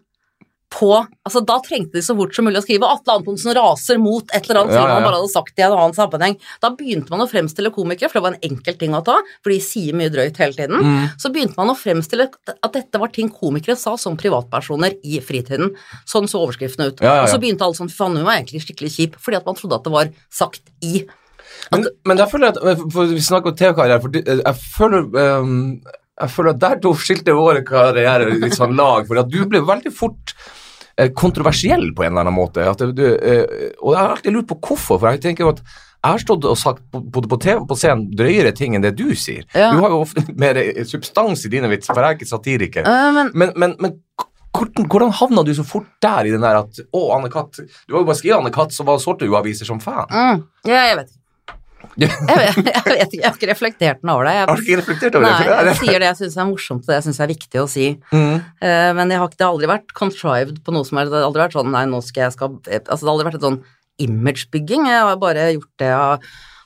[0.72, 4.24] på Altså, da trengte de så fort som mulig å skrive Atle Antonsen raser mot
[4.34, 6.34] et eller annet Ja, ting ja, man bare hadde sagt i en annen sammenheng.
[6.64, 9.54] Da begynte man å fremstille komikere, for det var en enkel ting å ta, for
[9.54, 10.82] de sier mye drøyt hele tiden.
[10.82, 11.14] Mm.
[11.22, 15.76] Så begynte man å fremstille at dette var ting komikere sa som privatpersoner i fritiden.
[16.10, 17.04] Sånn så overskriftene ut.
[17.04, 17.24] Ja, ja, ja.
[17.28, 19.62] Og så begynte alle sånn, fy faen, hun var egentlig skikkelig kjip, fordi at man
[19.62, 21.06] trodde at det var sagt i
[21.70, 25.58] Men, men der føler jeg at for Vi snakker om TV-karriere, for jeg føler um
[26.22, 29.62] jeg føler at der to skilte våre karrierer litt sånn lag, for at du ble
[29.64, 30.61] veldig fort eh,
[31.16, 32.64] kontroversiell på en eller annen måte.
[32.68, 35.62] At du, eh, og jeg har alltid lurt på hvorfor, for jeg tenker jo at
[36.02, 38.96] jeg har stått og sagt på- både på TV på scenen drøyere ting enn det
[38.98, 39.44] du sier.
[39.54, 39.70] Ja.
[39.72, 42.82] Du har jo ofte mer eh, substans i dine vitser, for jeg er ikke satiriker.
[42.88, 43.94] Uh, men Men, men, men
[44.52, 47.62] hvordan, hvordan havna du så fort der i den der at Å, Anne-Kat.
[47.86, 50.04] Du var jo bare skrevet Anne-Kat., så var sorte jo aviser som fan.
[50.10, 51.21] mm, ja, jeg vet ikke.
[51.98, 54.34] Jeg vet, jeg vet ikke, jeg har ikke reflektert noe over det.
[54.38, 55.56] Jeg, Har du ikke reflektert over Nei, det?
[55.68, 57.86] Jeg sier det jeg syns er morsomt, og det jeg syns er viktig å si.
[58.14, 58.38] Mm.
[58.62, 61.18] Uh, men jeg har, ikke- det har aldri vært contrived på noe som er Det
[61.18, 63.46] har aldri vært sånn nei, nå skal jeg skal Altså, det har aldri vært et
[63.48, 63.60] sånn
[64.02, 64.86] imagebygging.
[64.88, 66.18] Jeg har bare gjort det jeg har,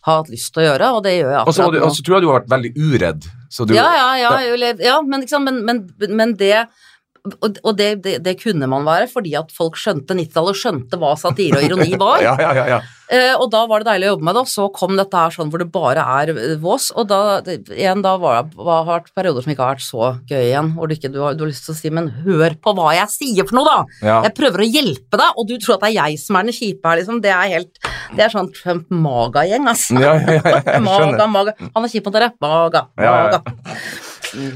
[0.06, 1.84] har hatt lyst til å gjøre, og det gjør jeg akkurat nå.
[1.88, 3.26] og så tror jeg du har vært veldig uredd.
[3.50, 5.82] Så du, Ja, ja, ja, ja men, liksom, men, men,
[6.20, 6.66] men det
[7.34, 11.14] og, og det, det, det kunne man være, fordi at folk skjønte 90-tallet, skjønte hva
[11.18, 12.22] satire og ironi var.
[12.24, 12.84] Ja, ja, ja, ja.
[13.06, 15.30] Eh, og da var det deilig å jobbe med det, og så kom dette her
[15.30, 18.88] sånn hvor det bare er vås, og da, det, igjen, da var det var, har
[18.88, 21.44] vært perioder som ikke har vært så gøy igjen, hvor du ikke du har, du
[21.44, 24.08] har lyst til å si, men hør på hva jeg sier for noe, da!
[24.26, 26.58] Jeg prøver å hjelpe deg, og du tror at det er jeg som er den
[26.58, 27.22] kjipe her, liksom.
[27.22, 27.80] Det er helt
[28.16, 30.00] Det er sånn Trump-maga-gjeng, altså.
[30.02, 31.54] Ja, ja, ja, jeg Maga, maga.
[31.62, 32.32] Han er kjip mot dere.
[32.42, 33.42] Maga, maga.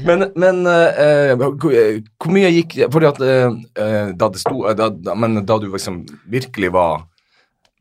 [0.05, 5.57] Men, men uh, hvor mye gikk Fordi at eh, da det sto da, Men da
[5.61, 7.05] du liksom virkelig var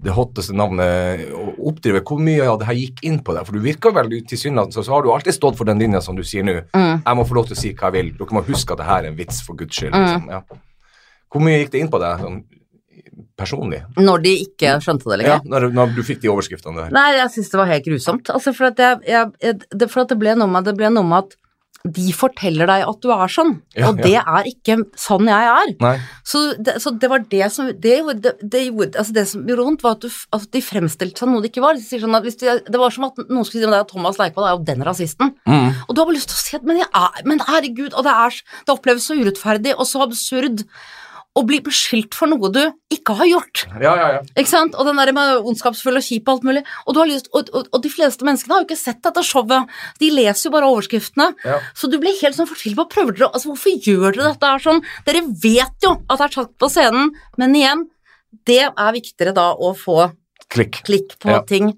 [0.01, 3.45] det hotteste navnet å oppdrive, hvor mye av det her gikk inn på deg?
[3.45, 6.17] For du virker vel tilsynelatende så, så har du alltid stått for den linja som
[6.17, 6.55] du sier nå.
[6.73, 7.03] Mm.
[7.05, 8.15] Jeg må få lov til å si hva jeg vil.
[8.17, 9.93] Dere må huske at det her er en vits, for guds skyld.
[9.93, 10.31] Liksom.
[10.33, 10.41] Ja.
[11.31, 12.41] Hvor mye gikk det inn på deg sånn
[13.39, 13.83] personlig?
[14.01, 15.37] Når de ikke skjønte det lenger.
[15.37, 16.97] Ja, når, når du fikk de overskriftene der.
[16.97, 18.33] Nei, jeg syns det var helt grusomt.
[18.33, 20.91] Altså, for at, jeg, jeg, jeg, det, for at det ble noe med det ble
[20.97, 21.37] noe med at
[21.81, 26.03] de forteller deg at du er sånn, Ja, og det er ikke sånn jeg er.
[26.29, 29.85] Så det, så det var det som Det, det, det, altså det som gjorde vondt,
[29.87, 31.81] var at, du, altså de fremstilte seg noe det ikke var.
[31.81, 32.35] De sånn de,
[32.69, 34.85] det var som at noen skulle si om deg at Thomas Leikvoll er jo den
[34.87, 35.35] rasisten.
[35.49, 35.69] Mm.
[35.87, 38.05] Og du har bare lyst til å si at men, jeg er, men herregud, og
[38.07, 40.67] det, er, det oppleves så urettferdig og så absurd
[41.39, 43.63] å bli beskyldt for noe du ikke har gjort.
[43.79, 44.23] Ja, ja, ja.
[44.35, 44.75] Ikke sant?
[44.75, 46.63] Og den der med ondskapsfull og kjip og alt mulig.
[46.87, 49.25] Og, du har lyst, og, og, og de fleste menneskene har jo ikke sett dette
[49.27, 49.71] showet.
[50.03, 51.31] De leser jo bare overskriftene.
[51.47, 51.61] Ja.
[51.79, 52.81] Så du blir helt sånn fortvilet.
[52.81, 54.83] Hva prøver dere altså, Hvorfor gjør dere dette her sånn?
[55.07, 57.87] Dere vet jo at det er tatt på scenen, men igjen,
[58.47, 60.11] det er viktigere da å få
[60.51, 60.81] Klikk.
[60.83, 61.41] klikk på Ja.
[61.47, 61.75] ting.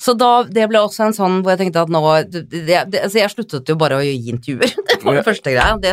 [0.00, 2.00] Så da, det ble også en sånn hvor jeg tenkte at nå
[2.32, 2.48] det,
[2.90, 4.72] det, altså Jeg sluttet jo bare å gi intervjuer.
[5.00, 5.76] Det var den første greia.
[5.80, 5.92] Det,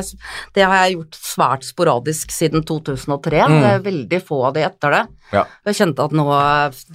[0.55, 3.43] det har jeg gjort svært sporadisk siden 2003.
[3.47, 3.57] Mm.
[3.61, 5.03] Det er veldig få av de etter det.
[5.31, 5.43] Ja.
[5.67, 6.25] Jeg kjente at nå,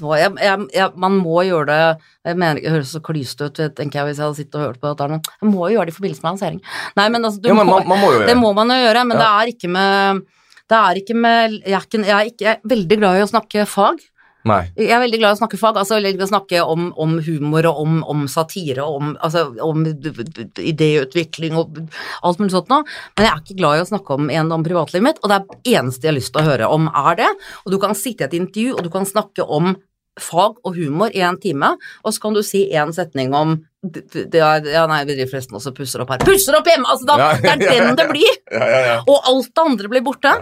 [0.00, 1.80] nå jeg, jeg, jeg, Man må gjøre det
[2.24, 4.80] Jeg mener det høres så klyste ut, tenker jeg, hvis jeg hadde sittet og hørt
[4.82, 5.08] på dette.
[5.12, 6.60] Men jeg må jo gjøre det i forbindelse med lansering.
[6.98, 9.04] Nei, men altså, du Jo, men må, man, man må det må man jo gjøre,
[9.08, 9.22] men Ja.
[9.22, 10.24] det er ikke med
[10.72, 13.24] det er ikke med jeg er, ikke, jeg, er ikke, jeg er veldig glad i
[13.26, 14.00] å snakke fag.
[14.48, 14.62] Nei.
[14.74, 16.88] Jeg er veldig glad i å snakke fag, altså veldig glad i å snakke om,
[17.04, 21.78] om humor og om, om satire og om, altså, om idéutvikling og
[22.26, 22.82] alt mulig sånt noe,
[23.16, 25.38] men jeg er ikke glad i å snakke om en om privatlivet mitt, og det
[25.38, 27.30] er eneste jeg har lyst til å høre om er det,
[27.62, 29.76] og du kan sitte i et intervju og du kan snakke om
[30.20, 34.66] fag og humor i en time, og så kan du si en setning om er,
[34.70, 36.22] ja nei, vi driver forresten også pusser opp her.
[36.26, 36.86] Pusser opp hjemme!
[36.86, 38.36] Altså, da, Ja, det er ja, ja, den det blir!
[38.52, 38.98] Ja, ja, ja.
[39.10, 40.34] Og alt det andre blir borte.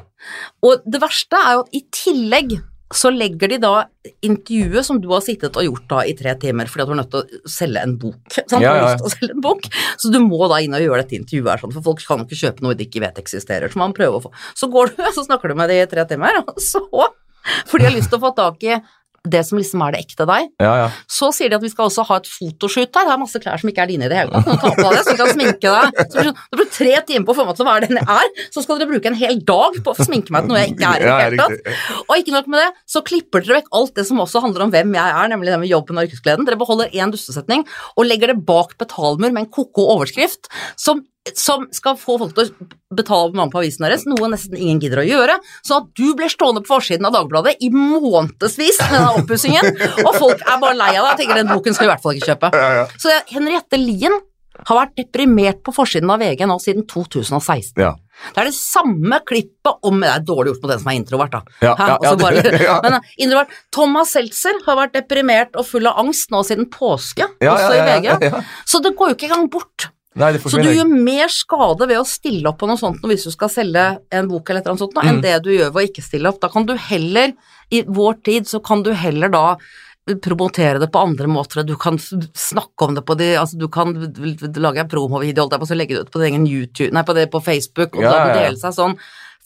[0.67, 2.59] Og det verste er jo at i tillegg
[2.91, 3.73] så legger de da
[4.27, 6.99] intervjuet som du har sittet og gjort da i tre timer fordi at du er
[6.99, 8.21] nødt til å selge en bok.
[8.35, 8.57] Sant?
[8.59, 8.89] Ja, har ja.
[8.89, 9.69] lyst til å selge en bok,
[10.03, 12.41] Så du må da inn og gjøre dette intervjuet her, sånn, for folk kan ikke
[12.41, 13.71] kjøpe noe de ikke vet eksisterer.
[13.71, 16.07] Så man prøver å få Så går du, så snakker du med de i tre
[16.11, 18.81] timer, og så For de har lyst til å få tak i
[19.29, 20.49] det som liksom er det ekte deg.
[20.63, 20.87] ja, ja.
[21.11, 23.09] Så sier de at vi skal også ha et fotoshoot her.
[23.09, 24.47] Det er masse klær som ikke er dine i det hele tatt.
[24.49, 25.99] Du ta på deg det, så du kan sminke deg.
[25.99, 28.31] Det sånn, blir tre timer på å få meg til å være den jeg er,
[28.55, 30.95] så skal dere bruke en hel dag på å sminke meg til noe jeg ikke
[30.95, 32.03] er i det hele tatt.
[32.07, 34.73] Og ikke nok med det, så klipper dere vekk alt det som også handler om
[34.73, 36.49] hvem jeg er, nemlig det med jobben og yrkesgleden.
[36.49, 40.49] Dere beholder én dustesetning og legger det bak betalmur med en ko-ko overskrift
[40.81, 41.05] som,
[41.37, 45.03] som skal få folk til å betale abonnement på avisen deres, noe nesten ingen gidder
[45.03, 49.13] å gjøre, sånn at du blir stående på forsiden av Dagbladet i månedsvis med denne
[49.21, 49.69] oppussingen,
[50.07, 52.05] og folk er bare lei av deg og tenker den boken skal vi i hvert
[52.07, 52.53] fall ikke kjøpe.
[52.57, 52.87] Ja, ja.
[53.01, 54.17] Så Henriette Lien
[54.67, 57.77] har vært deprimert på forsiden av VG nå siden 2016.
[57.85, 57.97] ja.
[58.21, 61.33] Det er det samme klippet om Det er dårlig gjort mot den som er introvert,
[61.33, 61.55] da.
[61.65, 62.75] Ja, ja, ja, bare, ja.
[62.85, 67.25] Men uh, introvert Thomas Seltzer har vært deprimert og full av angst nå siden påske,
[67.41, 68.29] også i VG.
[68.69, 69.89] Så det går jo ikke engang bort.
[70.19, 73.31] Nei, Så du gjør mer skade ved å stille opp på noe sånt hvis du
[73.31, 75.23] skal selge en bok eller et eller annet sånt, nå, enn Mm.
[75.23, 76.41] det du gjør ved å ikke stille opp.
[76.41, 77.33] Da kan du heller,
[77.71, 79.57] i vår tid, så kan du heller da
[80.19, 83.93] promotere det på andre måter, du kan snakke om det på de, altså du kan
[83.95, 87.31] lage en promovideo, og så legge det ut på din egen YouTube, nei, på, det,
[87.31, 88.97] på Facebook, og Ja, da dele seg sånn,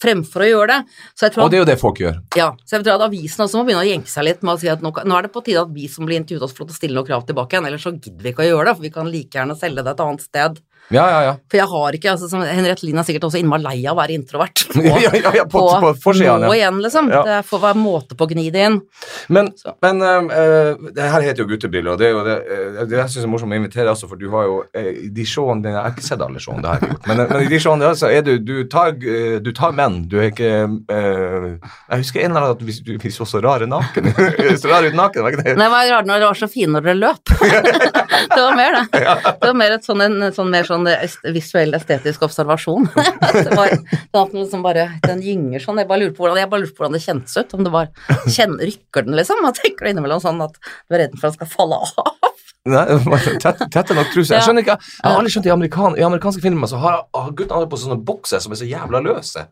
[0.01, 0.95] fremfor å gjøre det.
[1.15, 2.17] Så jeg tror Og det er jo det folk gjør.
[2.35, 4.59] ja, så jeg tror at avisen også må begynne å jenke seg litt med å
[4.59, 6.69] si at nå, nå er det på tide at vi som blir intervjuet får lov
[6.71, 8.75] til å stille noen krav tilbake igjen, ellers så gidder vi ikke å gjøre det,
[8.75, 10.59] for vi kan like gjerne selge det et annet sted.
[10.93, 11.31] Ja, ja, ja.
[11.49, 14.13] For jeg har ikke, altså Henriette Lien er sikkert også innmari lei av å være
[14.19, 14.65] introvert.
[14.69, 17.09] På, Ja, ja, ja, på, på, forsiden, nå igjen, liksom.
[17.09, 18.77] Det får være måte på å gni det inn.
[19.33, 19.49] Men,
[19.81, 23.13] men uh, det her heter jo Guttebriller, og det er jo det, eh, det jeg
[23.15, 25.73] syns er morsomt å invitere altså, for du har jo eh, i de showene dine
[25.73, 27.59] Jeg har ikke sett alle showene, det har jeg ikke gjort, men, men i de
[27.65, 28.93] showene dine, så er du Du tar,
[29.41, 31.49] du tar menn, du er ikke uh,
[31.89, 34.11] Jeg husker en eller annen at vi, du- vi så så rare naken
[34.61, 35.55] Så rar ut naken, var ikke det?
[35.57, 37.33] Nei, det var rart når dere var så fine når dere løp.
[38.35, 38.83] det var mer det.
[38.93, 42.89] Det var mer et sånn, en sånn, mer sånn est- visuell estetisk observasjon.
[43.35, 43.71] det var,
[44.11, 45.79] var liksom bare, den gynger sånn.
[45.81, 47.55] Jeg bare lurer på hvordan, jeg bare lurte på hvordan det kjentes ut.
[47.55, 47.91] Om det var
[48.27, 49.41] kjen, Rykker den, liksom?
[49.45, 52.33] Man tenker innimellom sånn at du er redd for at den skal falle av.
[52.65, 54.33] Nei, det tett, tette nok truse.
[54.33, 57.33] Jeg skjønner ikke, jeg har aldri skjønt i, amerikan, i amerikanske filmer så har, har
[57.37, 59.45] guttene på sånne bokser som er så jævla løse.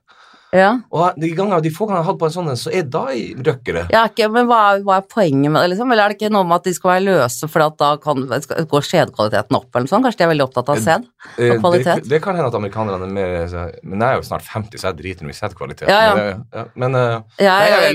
[0.53, 0.69] Ja.
[0.93, 2.83] Og de, gangene, de få gangene jeg har hatt på en sånn, en, så er
[2.93, 3.05] da
[3.47, 3.87] røkkere.
[3.93, 5.91] Ja, ikke, men hva er, hva er poenget med det, liksom?
[5.91, 8.21] Eller er det ikke noe med at de skal være løse, for at da kan,
[8.45, 10.05] skal, går skjedkvaliteten opp, eller noe sånt?
[10.05, 12.03] Kanskje de er veldig opptatt av sæd Eh, og kvalitet?
[12.03, 14.89] Det, det kan hende at amerikanerne er mer Men jeg er jo snart 50, så
[14.91, 15.87] jeg driter nå i sædkvalitet.
[15.87, 16.13] Ja, ja.
[16.13, 17.43] Men, det- ja, men eh,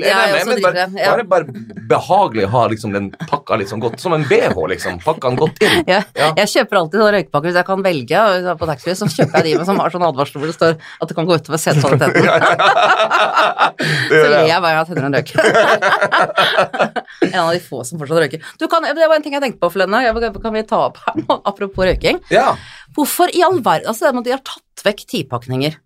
[0.09, 1.45] Ja, men bare, bare, bare
[1.91, 4.99] behagelig å ha liksom den pakka litt sånn godt Som en BH, liksom.
[5.05, 5.85] Pakka den godt inn.
[5.93, 6.33] Ja, Ja.
[6.41, 8.25] Jeg kjøper alltid sånne røykepakker hvis jeg kan velge.
[8.59, 11.09] På taxfree så kjøper jeg de med som har sånn advarsel hvor det står at
[11.13, 12.48] det kan gå utover sædkvaliteten.
[12.49, 14.61] Det Så ler jeg.
[14.63, 15.31] hver gang jeg tenner en røyk.
[17.33, 18.41] en av de få som fortsatt røyker.
[18.61, 19.71] Du kan, det var en ting jeg tenkte på.
[19.75, 22.21] Jeg- Kan vi ta opp her nå, apropos røyking?
[22.33, 22.55] Ja.
[22.97, 25.77] Hvorfor i all verden Altså at de har tatt vekk tipakninger.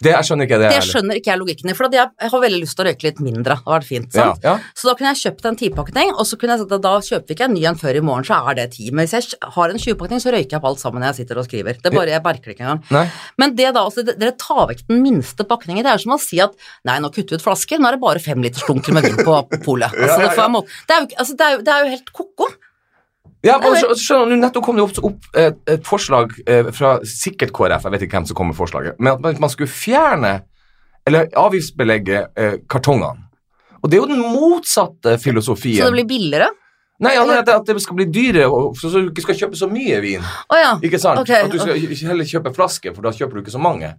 [0.00, 2.42] Det jeg skjønner ikke det Det skjønner ikke jeg logikken i, for jeg, jeg har
[2.44, 3.42] veldig lyst til å røyke litt mindre.
[3.50, 4.46] Det hadde vært fint, sant?
[4.46, 4.54] ja.
[4.76, 7.28] Så da kunne jeg kjøpt en tipakning, og så kunne jeg sagt at da kjøper
[7.28, 8.88] vi ikke en ny en før i morgen, så er det ti.
[8.94, 11.42] Men hvis jeg har en 20-pakning, så røyker jeg på alt sammen når jeg sitter
[11.42, 11.82] og skriver.
[11.84, 12.82] Det bare, Jeg merker det ikke engang.
[12.96, 13.04] Nei.
[13.42, 15.84] Men det da, altså, dere tar vekk den minste pakningen.
[15.84, 16.56] Det er som å si at
[16.88, 19.20] nei, nå kutter vi ut flasker, nå er det bare fem liters dunker med vin
[19.20, 19.36] på
[19.66, 19.92] polet.
[19.92, 21.20] Altså, Ja, ja, det, ja.
[21.22, 22.48] altså, det, det er jo helt ko-ko.
[23.46, 27.54] Ja, men skjø- skjønner Nettopp kom det opp, opp et, et forslag eh, fra sikkert
[27.56, 30.34] KrF, jeg vet ikke hvem som kom med forslaget, men at man, skulle fjerne
[31.08, 33.26] eller avgiftsbelegge eh, kartongene.
[33.80, 35.80] Og det er jo den motsatte filosofien.
[35.80, 36.50] Så det blir billigere.
[37.00, 38.44] Nei, at, at det skal bli dyrere,
[38.76, 40.20] så, du ikke skal kjøpe så mye vin.
[40.52, 40.74] Oh, ja.
[40.84, 41.22] Ikke sant?
[41.22, 41.46] Okay.
[41.46, 41.80] At du skal
[42.12, 43.94] heller kjøpe flaske, for da kjøper du ikke så mange.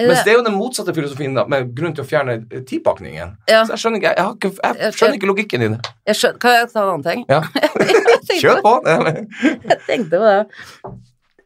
[0.00, 3.34] Mens det er jo den motsatte filosofien da, med grunn til å fjerne eh, tipakningen.
[3.50, 3.62] Ja.
[3.68, 5.80] Så jeg skjønner ikke, jeg, jeg Jeg- skjønner ikke logikken i det.
[6.16, 7.24] Skjønner, kan jeg ta en annen ting?
[7.28, 7.42] Ja.
[8.38, 8.74] Kjør på!
[9.70, 10.40] Jeg tenkte på det.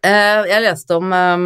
[0.04, 1.44] Eh, jeg leste om um,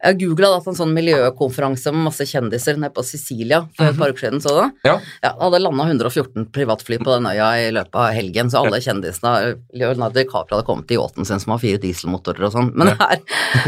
[0.00, 4.26] Jeg googla en sånn miljøkonferanse med masse kjendiser nede på Sicilia for et par uker
[4.26, 4.40] siden.
[4.40, 4.66] Så da.
[4.86, 4.94] Ja.
[5.20, 9.58] Ja, hadde landa 114 privatfly på den øya i løpet av helgen, så alle kjendisene
[9.76, 12.72] Leonardo DiCaprio hadde kommet i yachten sin som har fire dieselmotorer og sånn.
[12.72, 13.20] Men, det er,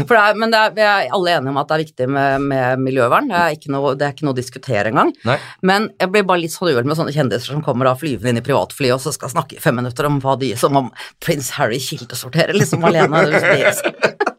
[0.07, 2.09] for det er, men det er, vi er alle enige om at det er viktig
[2.17, 3.29] med, med miljøvern.
[3.29, 5.13] Det er, ikke noe, det er ikke noe å diskutere engang.
[5.29, 5.37] Nei.
[5.61, 8.41] Men jeg blir bare litt sånn uvel med sånne kjendiser som kommer av flyvende inn
[8.41, 10.89] i privatfly og så skal snakke i fem minutter om hva de Som om
[11.23, 13.27] prins Harry kildesorterer liksom alene.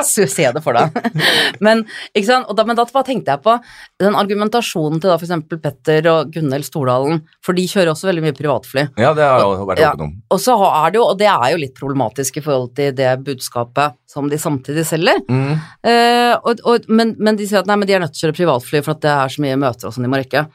[0.14, 0.94] Så Se det for deg.
[1.64, 3.54] Men, da, men da tenkte jeg på
[4.02, 8.36] den argumentasjonen til da eksempel Petter og Gunhild Stordalen, for de kjører også veldig mye
[8.36, 8.86] privatfly.
[9.00, 10.14] Ja, det har jeg vært Ja, åpen om.
[10.34, 13.12] og så er det jo, og det er jo litt problematisk i forhold til det
[13.26, 15.22] budskapet som de samtidig selger.
[15.28, 15.54] Mm.
[15.90, 18.30] Eh, og, og, men, men de sier at nei, men de er nødt til å
[18.30, 20.46] kjøre privatfly for at det er så mye møter og sånn de må rekke.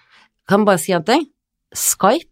[0.50, 1.28] Kan jeg bare si en ting?
[1.76, 2.29] Skype?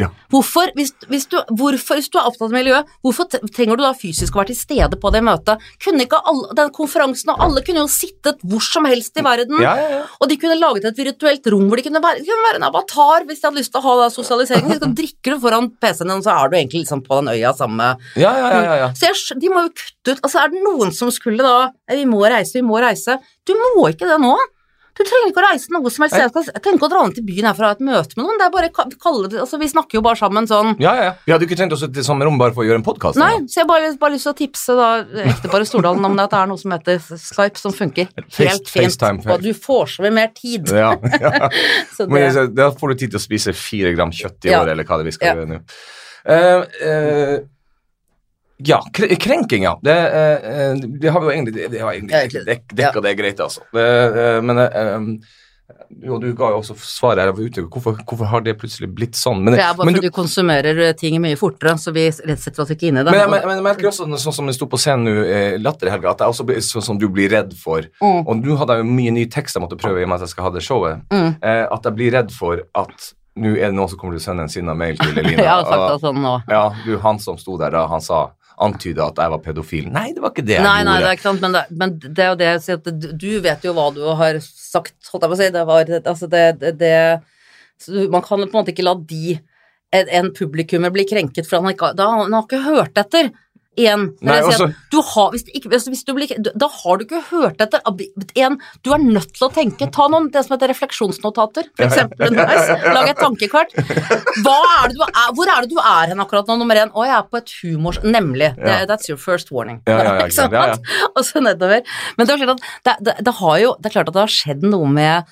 [0.00, 0.08] Ja.
[0.32, 3.92] Hvorfor, hvis, hvis, du, hvorfor, hvis du er opptatt av miljø, hvorfor trenger du da
[3.96, 5.62] fysisk å være til stede på det møtet?
[5.82, 9.58] Kunne ikke alle, den konferansen og alle kunne jo sittet hvor som helst i verden,
[9.64, 10.02] Ja, ja, ja.
[10.20, 12.68] og de kunne laget et virtuelt rom hvor de kunne være, de kunne være en
[12.68, 14.70] avatar hvis de hadde lyst til å ha da sosialisering.
[14.80, 17.96] Så drikker du foran PC-en din, så er du egentlig liksom på den øya Ja,
[18.20, 18.92] ja, ja, ja, ja.
[18.96, 21.98] så jeg, de må jo kutte ut Altså, er det noen som skulle da «Eh,
[22.00, 23.18] Vi må reise, vi må reise.
[23.46, 24.36] Du må ikke det nå.
[24.98, 26.16] Du trenger ikke å reise noe som helst.
[26.60, 28.38] Trenger ikke å dra ned til byen her for å ha et møte med noen.
[28.40, 31.02] Det er bare ka- kalle det Altså, vi snakker jo bare sammen sånn Ja, ja,
[31.08, 31.12] ja.
[31.24, 33.16] Vi hadde ikke trengt oss til samme rom bare for å gjøre en podkast.
[33.20, 34.88] Nei, så jeg bare, bare lyst til å tipse da
[35.30, 38.68] ekteparet Stordalen om det at det er noe som heter Skype, som funker Face- helt
[38.68, 38.90] fint.
[38.98, 39.24] FaceTime.
[39.30, 40.68] Og du får så mye mer tid.
[40.74, 41.48] Ja, ja.
[41.96, 44.60] Så Men det, da får du tid til å spise fire gram kjøtt i Ja.
[44.64, 45.34] året, eller hva det vi skal Ja.
[45.38, 45.62] gjøre nå.
[46.20, 47.38] Uh, eh,
[48.64, 49.78] ja, kre- krenking, ja.
[49.82, 52.46] Det, eh, eh, det har vi jo egentlig Det har egentlig det, egentlig.
[52.46, 53.62] dek, dekka det greit, altså.
[53.72, 53.86] Det,
[54.24, 55.20] eh, men
[56.02, 57.32] jo, du ga jo også svaret her.
[57.66, 59.42] Hvorfor, hvorfor har det plutselig blitt sånn?
[59.42, 62.72] Men, det er bare men fordi du konsumerer ting mye fortere, så vi setter oss
[62.74, 63.14] ikke inn i det.
[63.14, 65.14] Men men, jeg merker også, sånn som det sto på scenen nå,
[65.62, 67.86] Latterhelga, at jeg også blir sånn som du blir redd for.
[68.02, 68.20] Mm.
[68.22, 70.28] Og nå hadde jeg jo mye ny tekst jeg måtte prøve i og med at
[70.28, 71.06] jeg skal ha det showet.
[71.10, 71.30] Mm.
[71.38, 74.26] Eh, at jeg blir redd for at nå er det noen som kommer til å
[74.26, 75.46] sende en sinna mail til Elina.
[75.46, 76.34] Har sagt det sånn nå.
[76.50, 78.28] ja, du, han som sto der da, han sa
[78.60, 79.90] antyda at jeg var pedofil.
[79.92, 81.94] Nei, det var ikke det jeg Nei, nei, det er ikke sant, men det, men
[82.00, 85.24] det er jo det jeg sier at du- vet jo hva du har sagt, holdt
[85.24, 85.50] jeg på å si.
[85.56, 89.38] Det var Altså, det, det, det Man kan på en måte ikke la de
[89.92, 93.30] en, en publikummer bli krenket for han ikke, da, han har ikke hørt etter.
[93.78, 94.08] Igjen.
[94.26, 97.60] Nei, også- at du har, hvis, ikke, hvis, du blir, da har du ikke hørt
[97.62, 97.80] etter.
[98.34, 99.86] Igjen, du er nødt til å tenke.
[99.94, 102.68] Ta noen det som heter refleksjonsnotater, eksempel underveis.
[102.82, 103.76] Lag et tankekart.
[103.78, 106.58] Er er, hvor er det du er hen akkurat nå?
[106.58, 106.90] Nummer én.
[106.90, 108.00] Å, jeg er på et humors...
[108.02, 108.54] Nemlig.
[108.58, 108.84] Ja.
[108.86, 109.82] that's your first warning.
[109.86, 111.06] Ja, ja, ja, ja, ja.
[111.14, 111.86] og så nedover.
[112.16, 114.24] Men det er, klart at det, det, det, har jo, det er klart at det
[114.26, 115.30] har skjedd noe med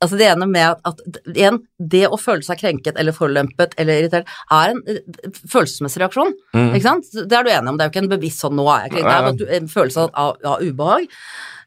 [0.00, 4.04] Altså Det ene med at, at igjen, det å føle seg krenket eller forulempet eller
[4.04, 5.00] irritert er en eh,
[5.50, 6.30] følelsesmessig reaksjon.
[6.54, 6.68] Mm.
[6.76, 7.08] Ikke sant?
[7.18, 7.76] Det er du enig om.
[7.80, 9.08] Det er jo ikke en bevisst sånn 'nå er jeg krenket'.
[9.10, 11.08] Det er at du- en følelse av, av ubehag.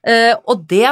[0.08, 0.88] Eh, og det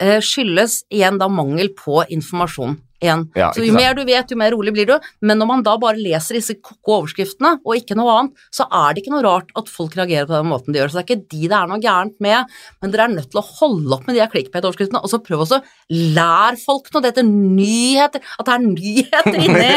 [0.00, 2.74] eh, skyldes igjen da mangel på informasjon.
[3.02, 3.24] Igjen.
[3.34, 4.94] Ja, så jo mer du vet, jo mer rolig blir du.
[5.26, 8.94] Men når man da bare leser disse ko-ko overskriftene, og ikke noe annet, så er
[8.94, 10.92] det ikke noe rart at folk reagerer på den måten de gjør.
[10.92, 13.42] Så det er ikke de det er noe gærent med, men dere er nødt til
[13.42, 15.60] å holde opp med de clickbait-overskriftene, og så prøv også
[15.92, 17.02] lære folk noe.
[17.02, 18.24] Det heter nyheter.
[18.38, 19.70] At det er nyheter inni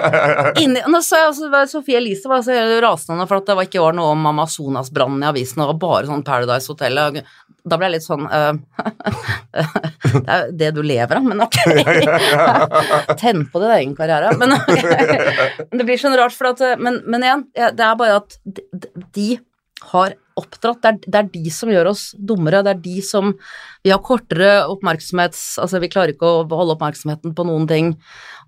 [0.64, 3.82] Inni, nå så jeg altså, Sofie Elise var så rasende for at det var ikke
[3.82, 6.98] var noe om Amazonas-brannen i avisen, og bare sånn Paradise Hotel.
[7.02, 7.20] og
[7.64, 8.54] Da ble jeg litt sånn uh,
[10.24, 11.58] Det er jo det du lever av, men ok.
[13.20, 14.32] Tenn på din egen karriere.
[14.40, 15.54] Men, okay.
[15.70, 18.36] det blir sånn rart, for at Men, men igjen, det er bare at
[19.16, 19.30] de,
[19.90, 20.80] har oppdratt.
[20.82, 22.62] Det er, det er de som gjør oss dummere.
[22.66, 23.34] Det er de som
[23.82, 25.56] Vi har kortere oppmerksomhets...
[25.62, 27.94] Altså, vi klarer ikke å holde oppmerksomheten på noen ting.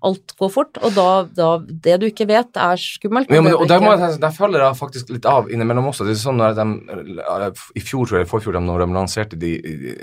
[0.05, 3.31] Alt går fort, og da, da Det du ikke vet, er skummelt.
[3.33, 6.05] Ja, men, og der, må jeg, der faller jeg faktisk litt av innimellom også.
[6.05, 9.55] Det er sånn når de, I fjor, tror jeg, forfjor, når de lanserte de,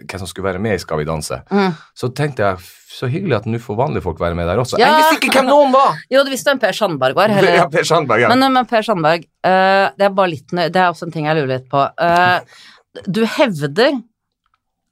[0.03, 1.73] hvem som skulle være med i Skal vi danse, Mm.
[1.95, 2.59] så tenkte jeg
[2.91, 4.79] så hyggelig at nå får vanlige folk være med der også.
[4.81, 4.89] Ja.
[4.91, 5.99] Jeg visste ikke hvem noen var!
[6.11, 7.31] Jo, du visste hvem Per Sandberg var.
[7.39, 7.55] Eller?
[7.61, 8.31] Ja, Per Sandberg, ja.
[8.33, 11.39] Men, men Per Sandberg, uh, det er bare litt Det er også en ting jeg
[11.39, 11.83] lurer litt på.
[12.03, 12.41] Eh,
[13.07, 14.01] du hevder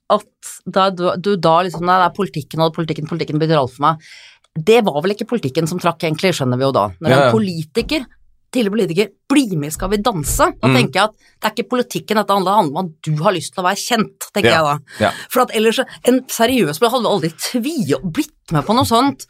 [0.09, 3.75] at da, du, du da liksom Nei, det er politikken og politikken, politikken betyr alt
[3.75, 4.07] for meg.
[4.59, 6.87] Det var vel ikke politikken som trakk, egentlig, skjønner vi jo da.
[7.05, 8.07] Når Ja, en politiker,
[8.55, 10.75] tidligere politiker, blir med i Skal vi danse, da Mm.
[10.79, 13.63] tenker jeg at det er ikke politikken dette handler om at du har lyst til
[13.63, 15.05] å være kjent, tenker Ja, jeg da.
[15.05, 15.11] ja.
[15.29, 19.27] For at ellers, en seriøs hadde aldri tvi blitt med på noe sånt.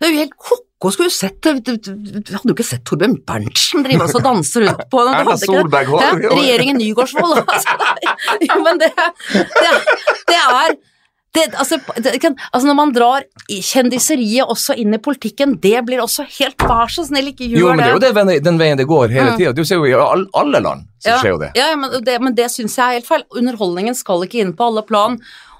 [0.00, 0.36] Det er jo helt
[0.84, 4.24] ko-ko, skulle du sett du, du, du hadde jo ikke sett Torbjørn Berntsen drive og
[4.28, 5.14] danse rundt på den?
[5.24, 5.36] Erna.
[5.40, 7.40] Solberg Ja, regjeringen Nygaardsvold.
[7.54, 7.76] Altså,
[8.40, 8.92] det- men det,
[9.32, 9.70] det,
[10.28, 10.76] det er
[11.34, 15.98] det, altså, det, kan, altså Når man drar kjendiseriet også inn i politikken, det blir
[16.04, 17.62] også helt Vær så snill, ikke gjør det.
[17.64, 18.10] Jo, men det er jo det.
[18.12, 19.38] det, veien- den veien det går hele Mm.
[19.40, 19.52] tida.
[19.56, 21.50] Du ser jo i all, alle land så Ja, skjer jo det.
[21.58, 23.24] Ja, ja, men det, men det syns jeg er helt feil.
[23.34, 25.18] Underholdningen skal ikke inn på alle plan.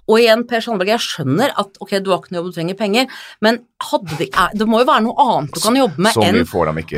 [0.08, 2.76] Og igjen, Per Sandberg, jeg skjønner at ok, du har ikke noe jobb, du trenger
[2.76, 3.06] penger,
[3.40, 3.62] men
[4.18, 6.40] det, det må jo være noe annet du kan jobbe med enn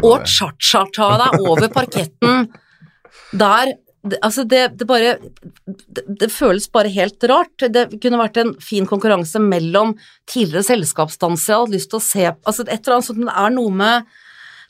[0.02, 2.48] å cha-cha-ta deg over parketten
[3.32, 3.76] der
[4.22, 5.16] Altså, det, det bare
[5.66, 7.64] det, det føles bare helt rart.
[7.74, 9.96] Det kunne vært en fin konkurranse mellom
[10.30, 13.34] tidligere selskapsdansere jeg hadde lyst til å se Altså, et eller annet sånt, men det
[13.42, 14.06] er noe med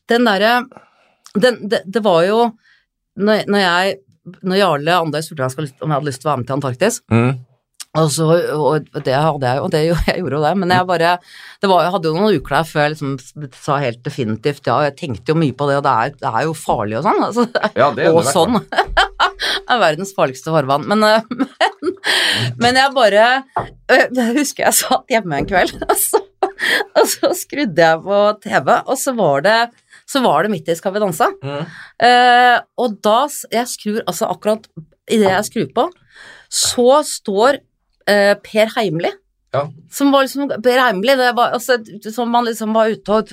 [0.08, 0.54] den derre
[1.36, 2.38] det, det var jo
[3.20, 3.98] når, når jeg
[4.40, 7.34] når Jarle Andøy spurte om jeg hadde lyst til å være med til Antarktis, Mm.
[7.96, 11.12] Og, så, og det hadde jeg jo, det, jeg gjorde jo det, men jeg bare
[11.62, 14.76] det var, Jeg hadde jo noen uker der før jeg liksom sa helt definitivt ja,
[14.86, 17.22] jeg tenkte jo mye på det, og det er, det er jo farlig og sånn.
[17.28, 17.46] Altså,
[17.78, 18.58] Ja, det er og det sånn.
[18.58, 19.06] sånn.
[19.66, 20.86] er verdens farligste farvann.
[20.90, 21.96] Men, øh, men,
[22.62, 23.26] men jeg bare
[23.64, 26.22] øh, Jeg husker jeg satt hjemme en kveld, og så,
[26.96, 29.58] og så skrudde jeg på TV, og så var det,
[30.06, 31.30] så var det midt i Skal vi danse.
[31.42, 31.64] Mm.
[32.06, 33.18] Eh, og da
[33.52, 34.68] Jeg skrur altså akkurat
[35.06, 35.88] idet jeg skrur på,
[36.50, 37.60] så står
[38.08, 39.12] eh, Per Heimli
[39.54, 39.62] Ja.
[39.90, 41.78] som var liksom Per Heimli, det var altså
[42.12, 43.30] Som man liksom var ute og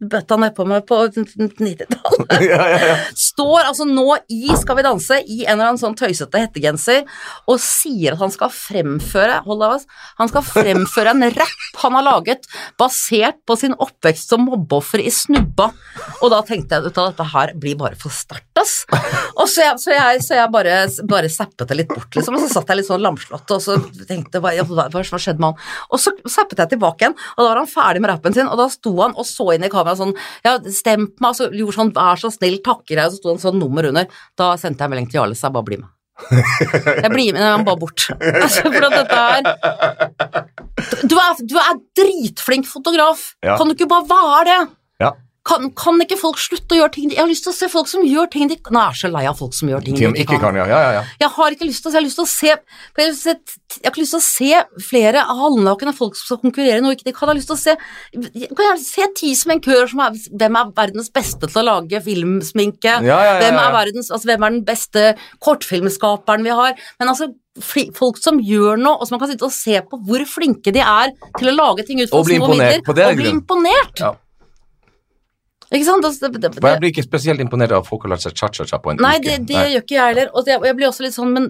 [0.00, 2.36] bøtta nedpå med på 90-tallet.
[2.50, 2.96] ja, ja, ja.
[3.40, 7.06] Står altså nå i Skal vi danse i en eller annen sånn tøysete hettegenser
[7.48, 9.86] og sier at han skal fremføre Hold av oss,
[10.20, 12.46] Han skal fremføre en rapp han har laget
[12.78, 15.70] basert på sin oppvekst som mobbeoffer i Snubba.
[16.20, 18.82] Og da tenkte jeg at dette her blir bare for sterkt, ass.
[19.36, 20.74] Og så jeg, så jeg, så jeg bare,
[21.08, 22.36] bare zappet det litt bort, liksom.
[22.36, 25.52] Og så satt jeg litt sånn lamslått og så tenkte hva, hva, hva skjedde med
[25.52, 25.70] han?
[25.90, 28.60] Og så zappet jeg tilbake igjen, og da var han ferdig med rappen sin, og
[28.60, 31.76] da sto han og så inn i kameraet sånn Ja, stem meg, og så gjorde
[31.78, 34.06] sånn vær så snill, takker jeg, og så sto en sånn nummer under.
[34.38, 35.88] Da sendte jeg melding til Jarle, og jeg bare bli med.
[37.00, 38.08] Jeg blir med, han bare bort.
[38.44, 39.40] Altså, for at dette er
[41.08, 43.56] Du er, du er dritflink fotograf, Ja.
[43.56, 44.58] kan du ikke bare være det?
[45.50, 47.68] Kan, kan ikke folk slutte å gjøre ting de Jeg har lyst til å se
[47.72, 49.96] folk som gjør ting de Nå er jeg så lei av folk som gjør ting
[49.98, 50.66] de de ikke kan, ja.
[50.70, 51.02] ja, ja, ja.
[51.24, 53.90] jeg har ikke lyst til å se, jeg har lyst til å se Jeg har,
[53.90, 57.26] ikke lyst til å se flere halvnakne folk som skal konkurrere noe ikke de kan.
[57.26, 57.76] Jeg har lyst til å se
[58.44, 62.02] Jeg kan gjerne se ti sminkører som er Hvem er verdens beste til å lage
[62.04, 62.96] filmsminke?
[63.06, 65.06] Ja, ja, ja, Hvem er verdens Altså, hvem er den beste
[65.42, 66.78] kortfilmskaperen vi har?
[67.00, 67.32] Men altså
[67.96, 70.82] folk som gjør noe, og som man kan sitte og se på hvor flinke de
[70.84, 74.00] er til å lage ting ut fra små midler, er og bli imponert.
[74.00, 74.14] Ja.
[75.70, 76.04] Ikke sant?
[76.04, 78.80] Altså, det, det, jeg blir ikke spesielt imponert av at folk har lært seg cha-cha-cha
[78.82, 79.28] på en Nei, uke.
[79.28, 80.32] det, det gjør ikke jeg heller.
[80.34, 81.46] Og jeg, jeg blir også litt sånn, men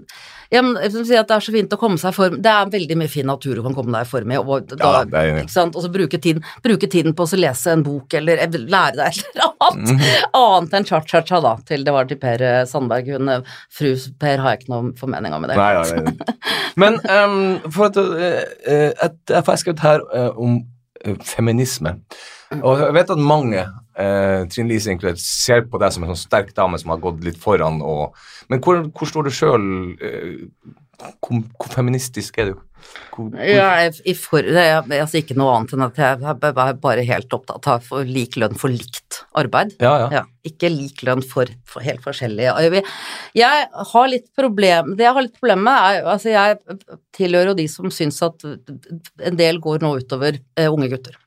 [0.50, 2.37] jeg vil si at det er så fint å komme seg i form.
[2.42, 4.38] Det er veldig mye fin natur du kan komme deg i form i.
[4.42, 5.44] Og, da, Ja, er enig.
[5.46, 5.78] ikke sant?
[5.78, 9.22] og så bruke tiden, bruke tiden på å lese en bok eller lære deg et
[9.30, 9.92] eller annet.
[9.94, 10.02] Mhm.
[10.40, 11.54] Annet enn cha-cha-cha, da.
[11.70, 13.09] Til det var til Per eh, Sandberg.
[13.14, 15.56] Hun, eh, fru Per har jeg ikke noe formening om i det.
[15.56, 16.37] Nei, ja, nei.
[16.76, 18.90] Men um, for at uh, eh,
[19.30, 20.61] Jeg har skrevet her uh, om
[21.24, 21.94] feminisme.
[22.61, 23.62] Og jeg vet at mange,
[24.01, 27.23] uh, Trine Lise inkludert, ser på deg som en sånn sterk dame som har gått
[27.27, 27.83] litt foran.
[27.85, 28.17] Og,
[28.51, 29.67] men hvor, hvor står du sjøl?
[31.21, 32.59] hvor, hvor feministisk er du?
[33.13, 36.75] Hvor, Ja, jeg, i for, det er altså ikke noe annet enn at jeg er
[36.81, 39.75] bare helt opptatt av lik lønn for likt arbeid.
[39.83, 40.09] ja, ja.
[40.21, 42.85] Ja, ikke lik lønn for, for helt forskjellige Jeg,
[43.37, 46.81] jeg har litt problem Det jeg har litt problem med, er Altså, jeg
[47.17, 51.19] tilhører jo de som syns at en del går nå utover eh, unge gutter.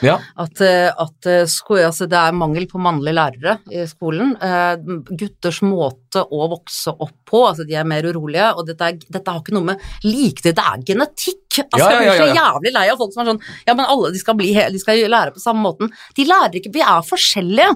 [0.00, 0.18] Ja.
[0.38, 4.34] At, eh, at eh, sko, altså, det er mangel på mannlige lærere i skolen.
[4.42, 4.74] Eh,
[5.10, 9.34] gutters måte å vokse opp på, altså de er mer urolige, og dette, er, dette
[9.34, 11.58] har ikke noe med liketid Det er genetikk!
[11.58, 13.88] Altså, Ja, ja, Jeg blir så jævlig lei av folk som er sånn Ja, men
[13.90, 15.90] alle de skal, bli, de skal lære på samme måten.
[16.14, 17.72] De lærer ikke, vi er forskjellige.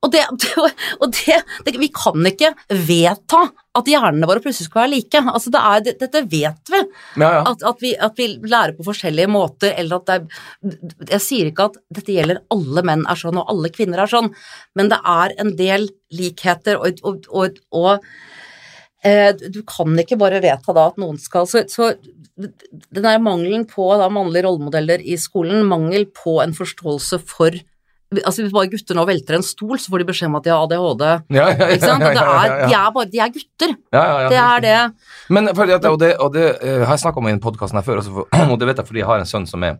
[0.00, 0.22] Og, det,
[1.00, 2.54] og det, det, vi kan ikke
[2.86, 3.42] vedta
[3.76, 5.20] at hjernene våre plutselig skal være like.
[5.20, 6.80] Altså, det er, dette vet vi.
[7.20, 7.42] Ja, ja.
[7.52, 11.50] At, at, vi, at vi lærer på forskjellige måter, eller at det er Jeg sier
[11.50, 14.32] ikke at dette gjelder alle menn er sånn, og alle kvinner er sånn,
[14.78, 18.08] men det er en del likheter, og, og, og, og
[19.06, 21.92] eh, du kan ikke bare vedta da at noen skal Så, så
[22.40, 27.60] den der mangelen på da, mannlige rollemodeller i skolen, mangel på en forståelse for
[28.10, 30.50] Altså Hvis bare gutter nå velter en stol, så får de beskjed om at de
[30.50, 31.04] har ADHD.
[31.30, 32.02] Ja, ja, ja, Ikke sant?
[32.02, 33.76] det er, de er bare De er gutter.
[33.94, 34.28] Ja, ja, ja.
[34.32, 35.06] Det er det.
[35.30, 37.78] Men fordi at, og det, og det uh, har jeg snakka om i den podkasten
[37.78, 39.78] her før, for, og det vet jeg fordi jeg har en sønn som er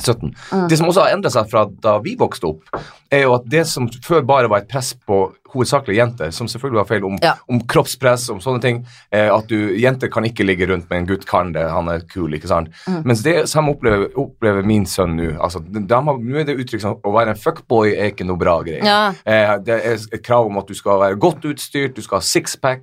[0.00, 0.32] 17.
[0.52, 0.68] Mm.
[0.68, 3.66] Det som også har endret seg fra da vi vokste opp, er jo at det
[3.68, 7.34] som før bare var et press på hovedsakelig jenter, som selvfølgelig var feil, om, Ja.
[7.48, 11.06] om kroppspress, om sånne ting, eh, at du, jenter kan ikke ligge rundt med en
[11.06, 12.68] gutt, kan det, han er kul, ikke sant.
[12.88, 13.02] Mm.
[13.04, 15.38] Mens det samme opplever, opplever min sønn nå.
[15.40, 18.82] Altså, nå er det uttrykk som å være en fuckboy er ikke noe bra greie.
[18.84, 19.12] Ja.
[19.26, 22.22] Eh, det er et krav om at du skal være godt utstyrt, du skal ha
[22.22, 22.82] sixpack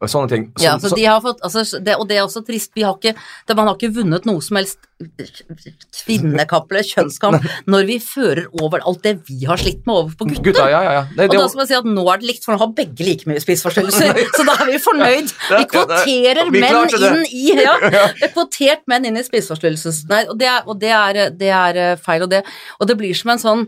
[0.00, 0.52] og sånne ting.
[0.56, 2.82] Så- Ja, så så- de har fått, altså, det, og det er også trist, vi
[2.82, 3.14] har ikke,
[3.46, 4.78] det, man har ikke vunnet noe som helst
[6.06, 10.28] kvinnekamp eller kjønnskamp når vi fører over alt det vi har slitt med over på
[10.30, 10.42] gutter.
[10.50, 11.02] Gutta, ja, ja, ja.
[11.16, 13.06] Det, Og da skal man si at nå er det likt, for nå har begge
[13.06, 15.32] like mye spiseforstyrrelser, så da er vi fornøyd.
[15.56, 17.74] Vi kvoterer menn inn i ja,
[18.18, 20.04] vi kvotert menn inn i spiseforstyrrelses...
[20.10, 22.42] Nei, og det er, og det er, det er eh, feil, og det,
[22.80, 23.66] og det blir som en sånn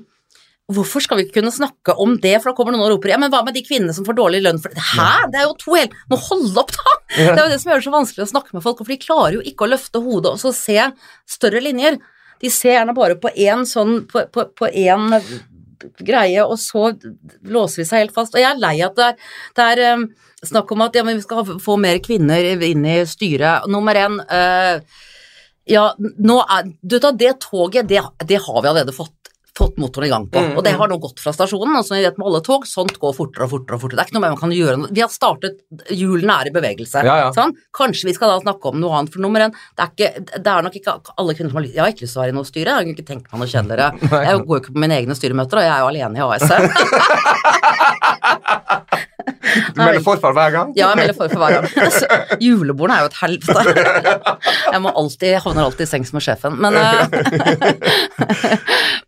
[0.68, 2.34] Hvorfor skal vi ikke kunne snakke om det?
[2.42, 4.42] For da kommer noen og roper ja, men hva med de kvinnene som får dårlig
[4.44, 4.82] lønn for det?
[4.84, 5.30] Hæ?
[5.32, 6.96] Det er jo to hele Nå hold opp, da!
[7.14, 9.00] Det er jo det som gjør det så vanskelig å snakke med folk, for de
[9.00, 10.90] klarer jo ikke å løfte hodet og så se
[11.38, 11.96] større linjer.
[12.44, 15.08] De ser gjerne bare på én sånn på, på, på én
[15.98, 16.92] greie, og så
[17.46, 18.34] låser vi seg helt fast.
[18.34, 20.08] Og jeg er lei at det er, det er um,
[20.46, 23.68] snakk om at ja, vi skal få mer kvinner inn i styret.
[23.70, 25.04] Nummer én uh,
[25.68, 29.17] Ja, nå er du vet, Det toget, det, det har vi allerede fått
[29.58, 31.76] fått motoren i gang på, Mm, og det har nå gått fra stasjonen.
[31.78, 33.98] og som vi vet med alle tog, sånt går fortere og fortere og fortere.
[33.98, 34.76] Det er ikke noe mer man kan gjøre.
[34.94, 35.58] Vi har startet,
[35.90, 37.02] hjulene er i bevegelse.
[37.04, 37.28] Ja, ja.
[37.34, 37.52] Sånn?
[37.74, 40.52] Kanskje vi skal da snakke om noe annet, for nummer én, det er, ikke, det
[40.54, 42.34] er nok ikke alle kvinner som har lyst Jeg har ikke lyst til å være
[42.34, 43.88] i noe styre, jeg har ikke tenkt meg noe kjedeligere.
[44.28, 46.46] Jeg går jo ikke på mine egne styremøter, og jeg er jo alene i AS.
[49.74, 50.72] du melder forfall hver gang?
[50.76, 51.66] Ja, jeg melder for for hver gang.
[51.88, 52.06] Altså,
[52.42, 53.62] julebordene er jo et helvete.
[54.72, 56.58] Jeg må alltid, havner alltid i sengs med sjefen.
[56.60, 57.04] Men eh,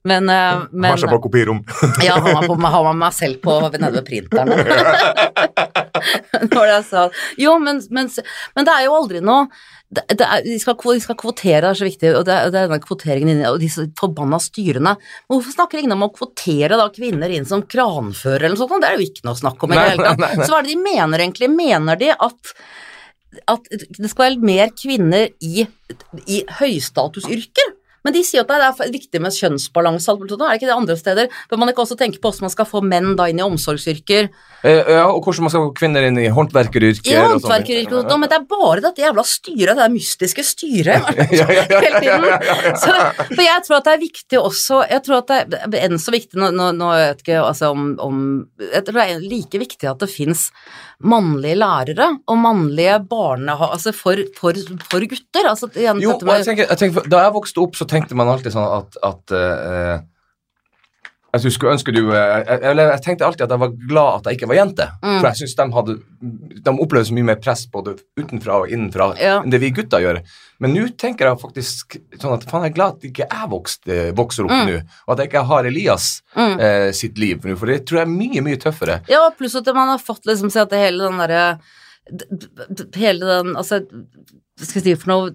[0.06, 1.60] Men, eh, men Har seg på kopirom.
[2.04, 4.48] Ja, har man, på, har meg, meg selv på nede ved printeren.
[6.50, 7.02] Når jeg sa
[7.40, 8.08] Jo, men, men,
[8.56, 9.50] men det er jo aldri noe
[9.90, 12.50] det, det er, de, skal, de skal kvotere, det er så viktig, og det er,
[12.52, 14.92] det er denne kvoteringen inn, og disse forbanna styrene.
[14.94, 18.84] Men hvorfor snakker ingen om å kvotere da kvinner inn som kranfører eller noe sånt?
[18.84, 20.44] Det er jo ikke noe snakk om i det hele tatt.
[20.44, 21.50] Så hva er det de mener egentlig?
[21.56, 22.54] Mener de at
[23.46, 25.62] at det skal være mer kvinner i,
[26.26, 27.76] i høystatusyrker?
[28.04, 31.34] Men de sier at det er viktig med kjønnsbalanse, er det ikke det andre steder?
[31.50, 34.30] Bør man ikke også tenke på hvordan man skal få menn da inn i omsorgsyrker?
[34.64, 37.10] Eh, ja, og hvordan man skal få kvinner inn i håndverkeryrker.
[37.10, 41.10] I håndverkeryrker og sånt, men det er bare dette jævla styret, det der mystiske styret,
[41.20, 42.28] hele tiden.
[42.80, 42.94] Så,
[43.34, 46.12] for jeg tror at det er viktig også Jeg tror at det er enn så
[46.14, 48.20] viktig Nå, nå, nå vet ikke altså om, om
[48.62, 50.46] Jeg tror det er like viktig at det fins
[51.00, 54.56] mannlige lærere og mannlige barnehager altså for, for,
[54.90, 55.48] for gutter.
[55.48, 58.54] Altså, igjen, Jo, jeg tenker, jeg tenker, Da jeg vokste opp, så tenkte man alltid
[58.54, 59.94] sånn at, at eh,
[61.38, 64.38] du skulle ønske du eh, jeg, jeg tenkte alltid at jeg var glad at jeg
[64.40, 64.86] ikke var jente.
[65.02, 65.20] Mm.
[65.20, 65.94] For jeg syns de hadde
[66.66, 69.36] De opplevde så mye mer press både utenfra og innenfra Ja.
[69.42, 70.18] enn det vi gutter gjør.
[70.60, 74.00] Men nå tenker jeg faktisk sånn at faen, jeg er glad at ikke jeg vokste,
[74.18, 74.66] vokser opp Mm.
[74.72, 76.60] nå, og at jeg ikke har Elias Mm.
[76.60, 79.00] eh, sitt liv nå, for det tror jeg er mye, mye tøffere.
[79.08, 81.58] Ja, pluss at man har fått liksom se at hele den derre
[82.96, 83.80] Hele den Altså,
[84.68, 85.30] skal jeg si for noe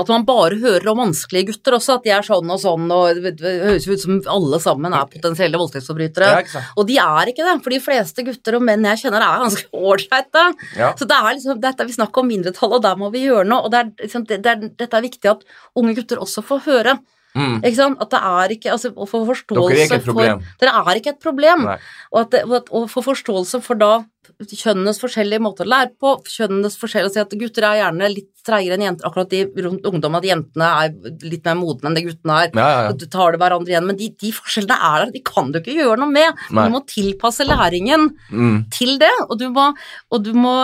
[0.00, 3.20] At man bare hører om vanskelige gutter også, at de er sånn og sånn, og
[3.24, 6.30] det høres jo ut som alle sammen er potensielle voldtektsforbrytere.
[6.42, 6.64] Ja.
[6.80, 9.82] Og de er ikke det, for de fleste gutter og menn jeg kjenner er ganske
[9.92, 10.44] ålreite.
[10.78, 10.92] Ja.
[10.98, 13.66] Så det er liksom, dette, vi snakker om mindretall, og der må vi gjøre noe.
[13.66, 15.44] Og det er, liksom, det, det er, dette er viktig at
[15.78, 16.98] unge gutter også får høre.
[17.34, 17.58] Mm.
[17.66, 18.02] Ikke sant?
[18.02, 20.42] At det er ikke altså, Å få forståelse Dere er ikke et problem.
[20.44, 21.64] for Dere er ikke et problem.
[21.66, 23.94] Og, at og å få forståelse for da
[24.44, 28.30] kjønnenes forskjellige måter å lære på, kjønnenes forskjellige å Si at gutter er gjerne litt
[28.44, 32.02] treigere enn jenter, akkurat de rundt ungdom, at jentene er litt mer modne enn det
[32.04, 32.50] guttene er.
[32.52, 32.90] Ja, ja, ja.
[32.92, 35.60] Og du tar det hverandre igjen, men de, de forskjellene er der, de kan du
[35.60, 36.42] ikke gjøre noe med.
[36.52, 36.66] Nei.
[36.68, 38.64] Du må tilpasse læringen Mm.
[38.72, 39.68] til det, og du må,
[40.10, 40.54] og, du må,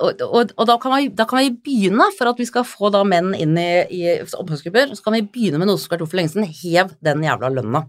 [0.00, 2.90] og, og, og da, kan vi, da kan vi begynne, for at vi skal få
[2.94, 6.06] da menn inn i, i omsorgsgrupper, så kan vi begynne med noe som har vært
[6.06, 7.84] gjort for lenge siden, hev den jævla lønna.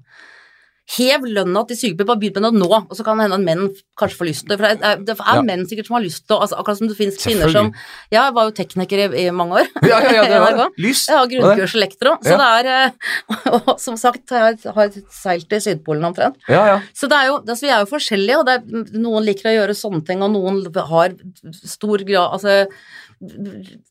[0.89, 3.43] Hev lønna til sykepleiere, bare begynn med det nå, og så kan det hende at
[3.45, 3.67] menn
[3.99, 4.57] kanskje får lyst til det.
[4.57, 5.41] For det er, det er Ja.
[5.45, 7.69] menn sikkert som har lyst til det, altså, Akkurat som det finnes kvinner som
[8.11, 9.67] Ja, jeg var jo tekniker i, i mange år.
[9.85, 10.65] Ja, ja, ja, det var det.
[10.79, 11.05] NRK.
[11.09, 12.37] Jeg har grunnkurs elektro, så Ja.
[12.41, 16.37] det er eh, Og som sagt, jeg har seilt til Sydpolen omtrent.
[16.49, 16.79] Ja, ja.
[16.97, 19.57] Så det er jo, altså, vi er jo forskjellige, og det er, noen liker å
[19.59, 21.13] gjøre sånne ting, og noen har
[21.53, 22.65] stor grad Altså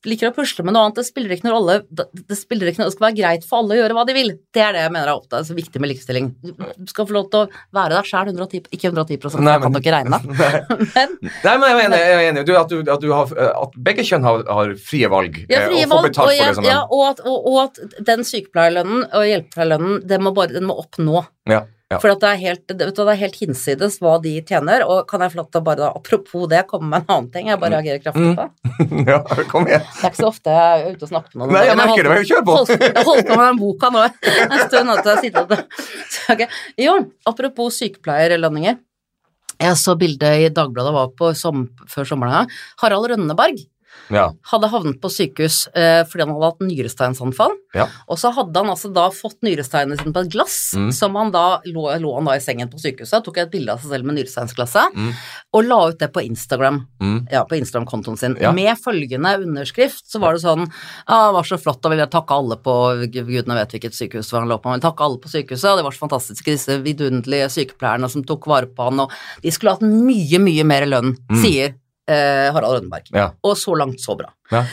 [0.08, 1.00] liker å pusle med noe annet.
[1.00, 1.76] Det spiller ikke noen rolle.
[1.88, 4.16] Det det spiller ikke noe, det skal være greit for alle å gjøre hva de
[4.16, 4.30] vil.
[4.54, 6.30] Det er det jeg mener er opptatt, så viktig med likestilling.
[6.42, 9.64] Du skal få lov til å være deg sjæl 110 Ikke 110 for Nei, jeg
[9.64, 10.20] kan dere regne.
[10.96, 12.00] Men Nei, men jeg er enig.
[12.00, 12.44] Jeg er enig.
[12.48, 15.70] Du, at, du, at, du har, at begge kjønn har, har frie valg, ja, eh,
[15.70, 17.58] frie og får valg, betalt og, for jeg, det som ja, og, at, og, og
[17.66, 21.22] at den sykepleierlønnen og hjelpepleierlønnen, den må, bare, den må opp nå.
[21.50, 21.96] Ja, ja.
[22.02, 25.06] For det, er helt, det, vet du, det er helt hinsides hva de tjener, og
[25.08, 27.48] kan jeg få lov til å bare da, apropos det, komme med en annen ting
[27.48, 28.44] jeg bare reagerer kraftig på?
[29.08, 29.16] ja,
[29.48, 29.86] kom igjen.
[29.86, 31.54] Det er ikke så ofte jeg er ute og snakker med noen.
[31.56, 32.58] Nei, jeg merker det, men kjør på.
[32.74, 34.04] Jeg holdt på med den boka nå
[34.50, 34.92] en stund.
[34.92, 35.80] At jeg sitter og,
[36.34, 36.60] Okay.
[36.76, 36.98] Jo,
[37.32, 38.76] apropos sykepleierlønninger.
[39.58, 42.56] Jeg så bildet i Dagbladet var på som, før sommeren en.
[42.84, 43.64] Harald Rønneberg
[44.10, 47.54] Ja, hadde havnet på sykehus eh, fordi han hadde hatt nyresteinsanfall.
[47.74, 47.86] ja.
[48.08, 50.92] Og så hadde han altså da fått nyresteinene sine på et glass, Mm.
[50.92, 53.80] som han da lå, lå han da i sengen på sykehuset, tok et bilde av
[53.80, 55.12] seg selv med nyresteinsglasset, Mm.
[55.54, 57.28] og la ut det på Instagram Mm.
[57.30, 60.66] ja, på Instagram-kontoen sin, med følgende underskrift, så var det sånn
[61.08, 62.74] Ja, det var så flott, da vil jeg takke alle på
[63.12, 65.92] Gudene vet hvilket sykehus han lå på, men takke alle på sykehuset, og det var
[65.92, 69.10] så fantastisk, disse vidunderlige sykepleierne som tok vare på han, og
[69.42, 71.42] de skulle hatt mye, mye mer lønn, Mm.
[71.42, 71.74] sier
[72.08, 73.12] eh, Harald Rønneberg.
[73.14, 73.28] Ja.
[73.44, 74.32] Og så langt, så bra.
[74.52, 74.64] Ja.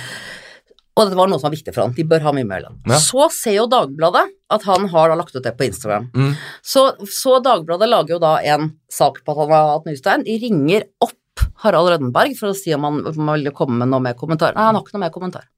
[0.95, 2.77] Og dette var noe som var viktig for han, de bør ha mye lønn.
[2.87, 2.99] Ja.
[3.03, 4.23] Så ser jo Dagbladet
[4.55, 6.07] at han har da lagt ut det på Instagram.
[6.15, 6.31] Mm.
[6.63, 10.23] Så, så Dagbladet lager jo da en sak på at han har hatt nystein.
[10.27, 13.91] De ringer opp Harald Rønneberg for å si om han, om han vil komme med
[13.91, 14.55] noe mer kommentar.
[14.55, 15.49] Nei, han har ikke noe mer kommentar.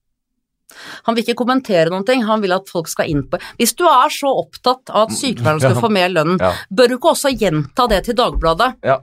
[1.06, 3.86] Han vil ikke kommentere noen ting, han vil at folk skal inn på Hvis du
[3.88, 6.36] er så opptatt av at sykepleierne skal få mer lønn,
[6.70, 8.74] bør du ikke også gjenta det til Dagbladet?
[8.86, 9.00] Ja.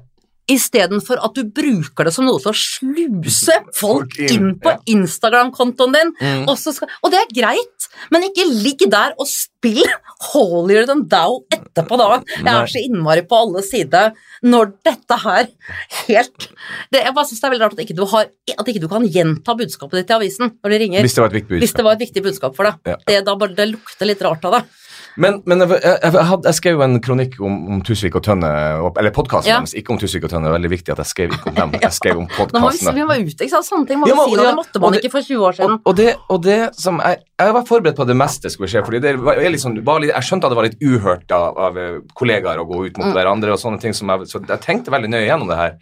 [0.51, 4.74] Istedenfor at du bruker det som noe til å sluse folk inn, på.
[4.92, 6.12] Instagram-kontoen din.
[6.20, 6.42] Mm.
[6.51, 9.88] Og, så skal, og det er greit, men ikke ligg der og spill
[10.32, 12.20] holier than thou etterpå da.
[12.34, 14.12] Jeg er så innmari på alle sider
[14.45, 15.47] når dette her
[16.05, 16.49] helt
[16.92, 18.88] det, Jeg bare syns det er veldig rart at ikke, du har, at ikke du
[18.90, 21.07] kan gjenta budskapet ditt til avisen når de ringer.
[21.07, 21.84] Hvis det var et viktig budskap.
[21.84, 22.92] var et viktig budskap for deg.
[22.92, 22.99] Ja.
[23.09, 24.64] Det, da bare, det lukter litt rart av det.
[25.16, 28.48] Men, men jeg, jeg, jeg, jeg skrev jo en kronikk om, om Tusvik og Tønne,
[28.98, 29.58] eller podkasten Ja.
[29.60, 30.48] deres, ikke om Tusvik og Tønne.
[30.48, 31.74] Det er veldig viktig at jeg skrev ikke om dem.
[31.84, 32.94] Jeg skrev om podkastene.
[32.96, 33.68] vi, vi var ute, ikke sant.
[33.68, 35.58] Sånne ting må Ja, vi si ja, Det måtte man det- ikke for 20 år
[35.60, 35.76] siden.
[35.78, 37.22] Og, og, det, og det som jeg,
[37.58, 38.82] var forberedt på det meste skulle skje.
[38.84, 41.78] fordi det var, liksom, var litt, jeg skjønte at det var litt uhørt av, av
[42.18, 43.14] kollegaer å gå ut mot Mm.
[43.14, 43.52] hverandre.
[43.54, 45.78] og sånne ting som jeg, Så jeg tenkte veldig nøye gjennom det her.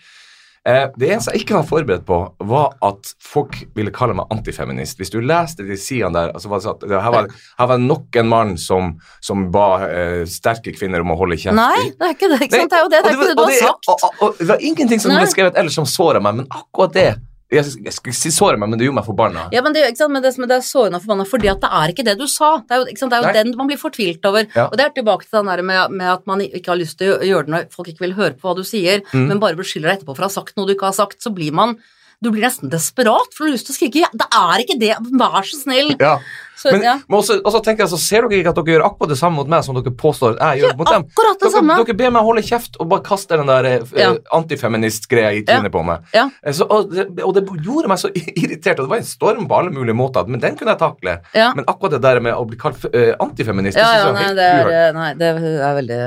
[0.68, 5.00] Eh, det eneste jeg ikke var forberedt på, var at folk ville kalle meg antifeminist.
[5.00, 7.26] Hvis du leste de sidene der altså var det sånn det, her, var,
[7.58, 8.92] her var nok en mann som,
[9.24, 11.58] som ba eh, sterke kvinner om å holde kjeft.
[11.58, 12.40] Nei, det er ikke det.
[12.46, 12.70] Ikke sant?
[12.70, 13.90] Det er jo det, det er ikke det du har sagt.
[13.90, 16.94] Og, og, og det var ingenting som ble skrevet ellers som såra meg, men akkurat
[16.94, 17.10] det
[17.52, 19.42] Jeg, jeg skal si såre meg, men det gjorde meg forbanna.
[19.52, 20.12] Ja, men det, ikke sant?
[20.14, 22.26] men det, som- det er sårende og forbanna fordi at det er ikke det du
[22.26, 22.50] sa.
[22.64, 22.84] Det er jo?
[22.86, 24.46] Det er jo den man blir fortvilt over.
[24.56, 24.66] Ja.
[24.70, 27.12] Og det er tilbake til den der med, med at man ikke har lyst til
[27.12, 29.26] å gjøre det når folk ikke vil høre på hva du sier, Mm.
[29.28, 31.28] men bare beskylder deg etterpå for å ha sagt noe du ikke har sagt, så
[31.34, 31.76] blir man
[32.22, 34.78] du blir nesten desperat for du har lyst til å skrike ja, 'Det er ikke
[34.80, 34.94] det!
[35.18, 36.18] Vær så snill!' Ja.
[36.62, 36.92] Så, Men, ja.
[37.08, 39.34] men også, også tenker jeg, så ser dere ikke at dere gjør akkurat det samme
[39.40, 41.06] mot meg som dere påstår at jeg gjør mot dem?
[41.10, 41.76] Akkurat det Dere, samme.
[41.80, 44.10] dere ber meg holde kjeft og bare kaste den der eh, Ja.
[44.38, 46.04] antifeminist-greia i trynet på meg.
[46.14, 46.28] Ja.
[46.44, 49.48] Eh, Så, og, det, og det gjorde meg så irritert, og det var en storm
[49.50, 51.16] på alle mulige måter, men den kunne jeg takle.
[51.34, 51.50] Ja.
[51.56, 54.46] Men akkurat det der med å bli kalt uh, antifeminist, Ja, det ja, nei, det
[54.46, 54.94] er, uhørt.
[55.00, 56.00] nei, det er veldig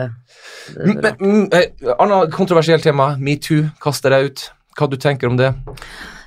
[1.59, 4.45] eh, Annet kontroversielt tema, metoo, kaster jeg ut.
[4.76, 5.53] Hå du tenker om det?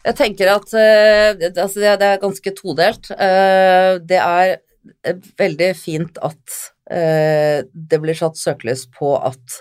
[0.06, 3.10] Jeg tenker at eh, altså det, er ganske todelt.
[3.12, 4.54] Eh, det er
[5.04, 9.58] eh, veldig fint at det blir satt søkelys på at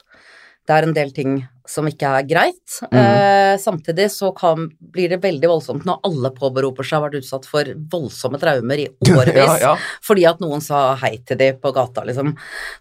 [0.63, 1.33] det er en del ting
[1.67, 2.77] som ikke er greit.
[2.91, 7.19] Eh, samtidig så kan, blir det veldig voldsomt når alle påberoper seg å ha vært
[7.21, 8.87] utsatt for voldsomme traumer i
[9.17, 9.73] årevis Ja, ja.
[10.05, 12.33] fordi at noen sa hei til dem på gata, liksom.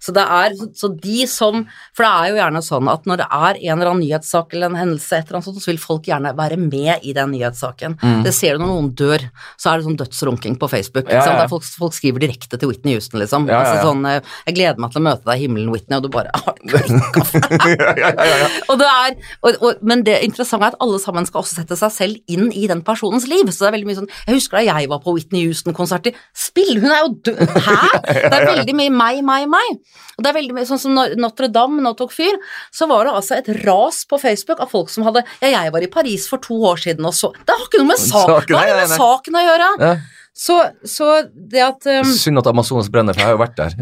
[0.02, 1.64] Så det er så de som
[1.96, 4.70] For det er jo gjerne sånn at når det er en eller annen nyhetssak eller
[4.70, 7.96] en hendelse, et eller annet sånt, så vil folk gjerne være med i den nyhetssaken.
[8.02, 8.22] Mm.
[8.26, 9.26] Det ser du når noen dør,
[9.58, 11.10] så er det sånn dødsrunking på Facebook.
[11.10, 11.24] Ja.
[11.26, 13.48] Der folk, folk skriver direkte til Whitney Houston, liksom.
[13.50, 16.10] Altså sånn eh, 'Jeg gleder meg til å møte deg i himmelen, Whitney', og du
[16.12, 16.54] bare har
[17.26, 17.40] for
[17.76, 18.48] ja, ja, ja, ja.
[18.76, 21.78] og det er, og, og, men det interessante er at alle sammen skal også sette
[21.80, 23.48] seg selv inn i den personens liv.
[23.48, 26.16] Så det er veldig mye sånn Jeg husker da jeg var på Whitney Houston-konserter.
[26.36, 26.76] Spill!
[26.82, 27.54] Hun er jo død!
[27.56, 27.78] Hæ?!
[28.06, 29.78] Det er veldig mye meg, meg, meg.
[30.16, 32.36] Og det er veldig mye sånn som Notre-Dame nå tok fyr,
[32.74, 35.84] så var det altså et ras på Facebook av folk som hadde Ja, jeg var
[35.84, 38.52] i Paris for to år siden og så Det har ikke noe med, sak, Saken,
[38.52, 39.72] det har ikke med saken å gjøre!
[39.86, 39.96] Ja.
[40.36, 43.72] Så, så det at um, Synd at Amazonas brenner, for jeg har jo vært der.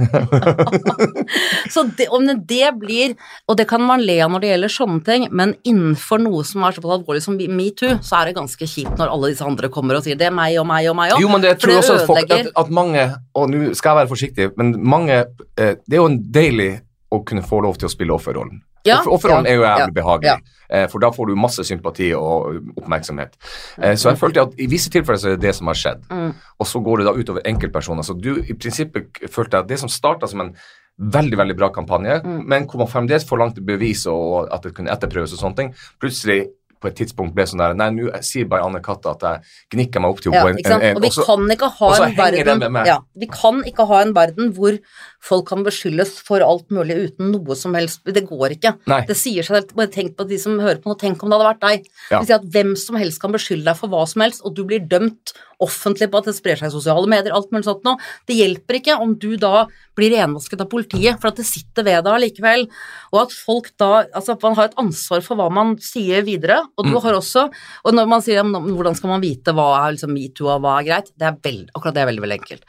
[1.74, 3.16] Så det, om det- blir
[3.48, 6.62] Og det kan man le av når det gjelder sånne ting, men innenfor noe som
[6.62, 9.98] er såpass alvorlig som metoo, så er det ganske kjipt når alle disse andre kommer
[9.98, 11.24] og sier det er meg og meg og meg òg.
[11.24, 13.90] Jo, men det jeg tror det også at, folk, at, at mange Og nå skal
[13.90, 15.16] jeg være forsiktig, men mange
[15.58, 16.70] eh, Det er jo en deilig
[17.10, 18.62] å kunne få lov til å spille offerrollen.
[18.84, 20.36] Ja, Offer- Offerrollen ja, er jo jævlig ja, behagelig, ja.
[20.68, 23.36] eh, for da får du masse sympati og oppmerksomhet.
[23.80, 26.02] Eh, så jeg følte at i visse tilfeller så er det det som har skjedd,
[26.10, 26.34] Mm.
[26.60, 28.02] og så går det da utover enkeltpersoner.
[28.04, 30.54] Så du i prinsippet følte at det som starta som en
[31.00, 32.44] veldig veldig bra kampanje, Mm.
[32.46, 36.50] men hvor man fremdeles forlangte bevis og at det kunne etterprøves og sånne ting, plutselig
[36.84, 39.40] på et tidspunkt ble sånn der Nei, nå sier bare Anne Katta at jeg
[39.72, 40.58] gnikker meg opp til Ja, henne.
[40.58, 40.82] ikke sant?
[40.84, 41.02] Og
[41.54, 42.86] ikke ha og så henger det med meg.
[42.86, 44.78] ja, Vi kan ikke ha en verden hvor
[45.24, 48.02] folk kan beskyldes for alt mulig uten noe som helst.
[48.04, 48.74] Det går ikke.
[48.90, 49.00] Nei.
[49.08, 49.72] Det sier seg selv.
[49.78, 50.98] Bare tenk på de som hører på nå.
[51.00, 51.88] Tenk om det hadde vært deg.
[52.10, 52.18] Ja.
[52.18, 54.52] Det vil si at hvem som helst kan beskylde deg for hva som helst, og
[54.58, 55.32] du blir dømt
[55.64, 57.96] offentlig på at det sprer seg i sosiale medier, alt mulig sånt noe.
[58.28, 59.64] Det hjelper ikke om du da
[59.96, 62.66] blir renvasket av politiet, for at det sitter ved deg allikevel.
[63.14, 66.60] Og at folk da Altså at man har et ansvar for hva man sier videre,
[66.76, 67.00] og du Mm.
[67.02, 67.48] har også
[67.86, 70.84] Og når man sier hvordan skal man vite hva er liksom metoo og hva er
[70.90, 72.62] greit, det er veld, akkurat det er veldig, veldig enkelt.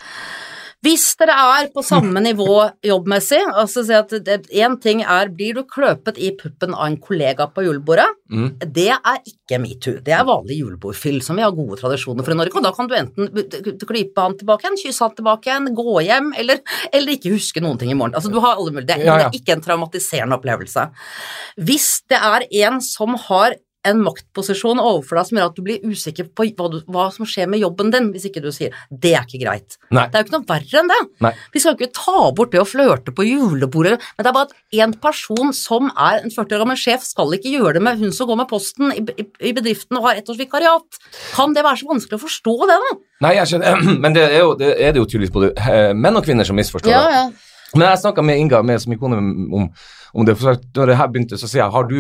[0.86, 1.34] Hvis dere
[1.64, 2.48] er på samme nivå
[2.86, 4.12] jobbmessig, altså si at
[4.54, 8.58] én ting er blir du kløpet i puppen av en kollega på julebordet, Mm.
[8.74, 10.00] det er ikke metoo.
[10.02, 12.56] Det er vanlig julebordfyll, som vi har gode tradisjoner for i Norge.
[12.58, 13.30] Og da kan du enten
[13.86, 16.58] klype han tilbake igjen, kysse han tilbake igjen, gå hjem, eller,
[16.92, 18.16] eller ikke huske noen ting i morgen.
[18.18, 18.88] Altså, du har alle mulig.
[18.90, 19.18] Det, Ja, ja.
[19.18, 20.88] det er ikke en traumatiserende opplevelse.
[21.62, 23.54] Hvis det er en som har
[23.88, 27.28] en maktposisjon overfor deg som gjør at du blir usikker på hva, du, hva som
[27.30, 29.78] skjer med jobben din, hvis ikke du sier det er ikke greit.
[29.96, 30.08] Nei.
[30.12, 31.00] Det er jo ikke noe verre enn det.
[31.26, 31.32] Nei.
[31.54, 34.50] Vi skal jo ikke ta bort det å flørte på julebordet, men det er bare
[34.50, 38.02] at en person som er en 40 år gammel sjef, skal ikke gjøre det med
[38.02, 41.02] hun som går med posten i, i, i bedriften og har ett års vikariat.
[41.36, 42.94] Kan det være så vanskelig å forstå det, da?
[43.26, 46.18] Nei, jeg skjønner, men det er, jo, det er det jo tydeligvis både eh, menn
[46.20, 47.20] og kvinner som misforstår det.
[47.20, 47.28] ja.
[47.76, 49.70] Men jeg snakka med Inga, med, som ikone, om,
[50.16, 50.38] om det.
[50.40, 51.98] For når det her begynte, så sier jeg har du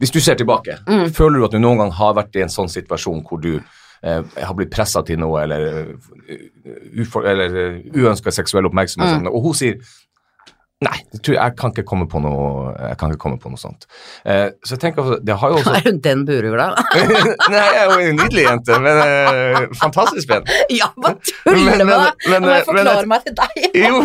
[0.00, 1.10] Hvis du ser tilbake, Mm.
[1.12, 3.60] føler du at du noen gang har vært i en sånn situasjon hvor du
[4.02, 5.66] eh, har blitt pressa til noe, eller,
[6.28, 6.36] eh,
[7.02, 9.10] ufor, eller uh, uønska seksuell oppmerksomhet?
[9.10, 9.18] Mm.
[9.26, 9.76] sånn, Og hun sier
[10.80, 13.82] Nei, jeg, kan ikke komme på noe, jeg kan ikke komme på noe sånt.
[14.24, 16.70] Eh, så jeg tenker, det har jo også Er hun den burugla?
[17.52, 20.48] Nei, jeg er jo en nydelig jente, men eh, fantastisk pen.
[20.80, 23.60] ja, hva tuller du med må jeg men- meg til deg.
[23.76, 24.00] Jo,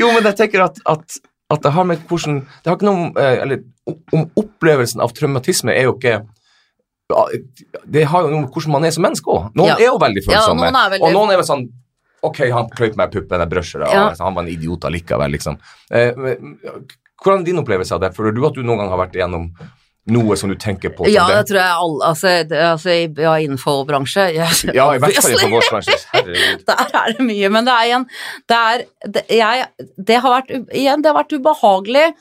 [0.00, 1.20] jo, men jeg tenker at, at,
[1.52, 5.72] at det har med hvordan Det har ikke noe eh, Eller om opplevelsen av traumatisme
[5.74, 6.20] er jo ikke
[7.92, 9.50] Det har jo noe med hvordan man er som menneske òg.
[9.58, 9.76] Noen Ja.
[9.76, 10.62] er jo veldig følsomme.
[10.70, 11.68] noen er veldig- Og noen er vel sånn
[12.24, 13.88] Ok, han kløyp meg i puppen, jeg brusher det.
[13.92, 14.14] Ja.
[14.20, 15.58] Han var en idiot allikevel, liksom.
[15.90, 16.56] Eh, men,
[17.20, 18.14] hvordan er din opplevelse av det?
[18.14, 19.50] Føler du at du noen gang har vært igjennom
[20.06, 21.54] noe som du tenker på Ja, det det?
[21.56, 25.68] tror jeg alle Altså, altså ja, innenfor bransje Jeg, Ja, i hvert fall innenfor vår
[25.70, 26.06] bransje.
[26.12, 26.64] Herregud.
[26.66, 28.06] Der er det mye, men det er igjen
[28.48, 29.66] Det, er, det, jeg,
[29.98, 32.14] det har vært igjen, det har vært ubehagelig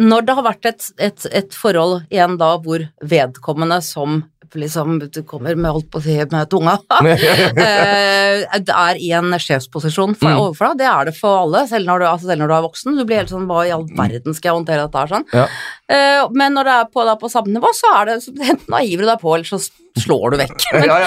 [0.00, 4.24] når det har vært et, et, et forhold igjen da hvor vedkommende som
[4.54, 10.12] liksom du kommer med holdt på å si med tunga eh, er i en sjefsposisjon
[10.18, 10.40] for, Mm.
[10.44, 10.78] overfor deg.
[10.82, 12.98] Det er det for alle, selv når, du, altså selv når du er voksen.
[12.98, 15.26] Du blir helt sånn Hva i all verden skal jeg håndtere dette her sånn?
[15.34, 15.46] Ja.
[15.90, 18.16] Eh, men når det er på, da, på samme nivå, så er det
[18.54, 19.60] enten hiver du deg på, eller så
[20.04, 20.68] slår du vekk.
[20.74, 21.00] Men, Ja,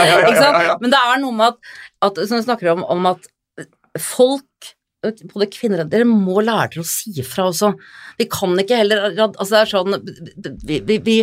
[0.67, 0.77] ja.
[0.83, 1.73] Men det er noe med at,
[2.09, 3.31] at som vi snakker om, om at
[3.99, 4.43] folk
[5.33, 7.73] både kvinner Dere må lære dere å si fra også.
[8.19, 9.97] Vi kan ikke heller Altså, det er sånn
[10.67, 11.17] Vi, vi, vi,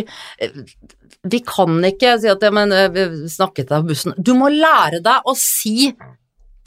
[1.35, 4.17] vi kan ikke si at ja, men vi snakket deg på bussen.
[4.17, 5.91] Du må lære deg å si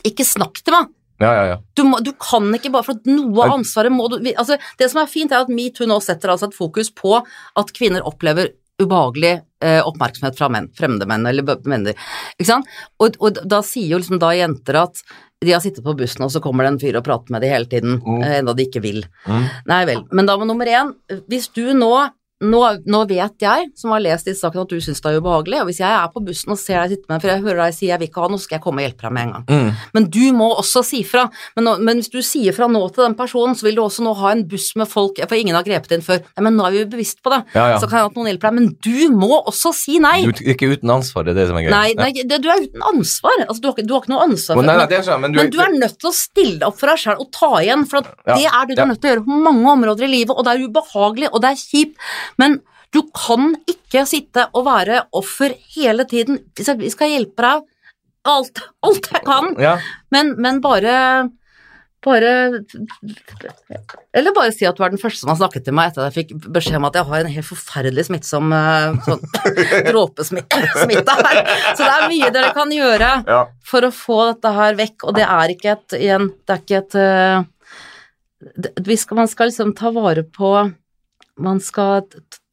[0.06, 0.94] Ikke snakk til meg.
[1.18, 1.56] Ja, ja, ja.
[1.74, 4.86] Du, må, du kan ikke bare for at noe av ansvaret må du altså, Det
[4.90, 8.52] som er fint, er at metoo nå setter altså et fokus på at kvinner opplever
[8.82, 9.32] ubehagelig
[9.64, 11.66] eh, oppmerksomhet fra menn, fremmede menn eller menner.
[11.66, 11.88] menn.
[12.38, 12.68] Ikke sant?
[13.02, 15.02] Og, og da sier jo liksom da jenter at
[15.44, 17.52] de har sittet på bussen, og så kommer det en fyr og prater med dem
[17.54, 18.22] hele tiden, Mm.
[18.26, 19.04] eh, enda de ikke vil.
[19.26, 19.44] Mm.
[19.70, 20.04] Nei vel.
[20.12, 20.94] Men da må nummer én,
[21.30, 21.92] hvis du nå
[22.44, 25.60] nå, nå vet jeg, som har lest disse sakene, at du syns det er ubehagelig,
[25.62, 27.76] og hvis jeg er på bussen og ser deg sitte med, for jeg hører deg
[27.76, 29.34] si jeg vil ikke ha noe, så skal jeg komme og hjelpe deg med en
[29.34, 29.46] gang.
[29.48, 29.84] Mm.
[29.96, 31.26] Men du må også si fra.
[31.58, 34.14] Men, men hvis du sier fra nå til den personen, så vil du også nå
[34.20, 36.22] ha en buss med folk For ingen har grepet inn før.
[36.36, 37.40] Nei, men nå er vi jo bevisst på det.
[37.56, 37.80] Ja, ja.
[37.82, 38.58] Så kan jeg at noen hjelper deg.
[38.58, 40.20] Men du må også si nei.
[40.26, 41.74] Du er ikke uten ansvar, det er det som er greit.
[41.74, 43.42] Nei, nei det, du er uten ansvar.
[43.48, 45.52] Altså, du, har, du har ikke noe ansvar for nei, nei, sånn, men du, men
[45.52, 48.06] du er nødt til å stille deg opp for deg sjøl og ta igjen, for
[48.28, 50.34] Ja, det er det du er nødt til å gjøre på mange områder i livet,
[50.34, 52.60] og det er ubehagelig, og det er kjipt, men
[52.92, 56.38] du kan ikke sitte og være offer hele tiden.
[56.56, 57.62] Vi skal- hjelpe deg
[58.28, 59.78] alt, alt jeg kan, Ja,
[60.10, 61.30] men, men bare
[62.04, 62.62] bare
[64.14, 66.14] Eller bare si at du er den første som har snakket til meg etter at
[66.14, 69.24] jeg fikk beskjed om at jeg har en helt forferdelig smittsom eh, sånn
[69.90, 70.60] dråpesmitte
[71.18, 71.40] her.
[71.74, 73.40] Så det er mye dere kan gjøre Ja.
[73.66, 76.82] for å få dette her vekk, og det er ikke et igjen, det er ikke
[76.84, 77.42] et eh,
[78.78, 80.52] det, skal, Man skal liksom ta vare på
[81.38, 82.04] Man skal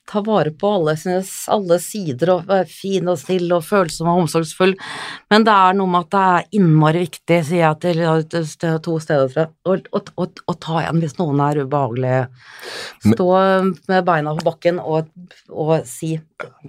[0.05, 0.95] ta vare på alle,
[1.47, 4.75] alle sider og være fin og snill og følsom og omsorgsfull,
[5.33, 9.31] men det er noe med at det er innmari viktig, sier jeg til to steder
[9.33, 12.21] fra, å, ta igjen hvis noen er ubehagelig.
[13.07, 13.29] Stå
[13.89, 15.09] med beina på bakken og,
[15.49, 16.15] og si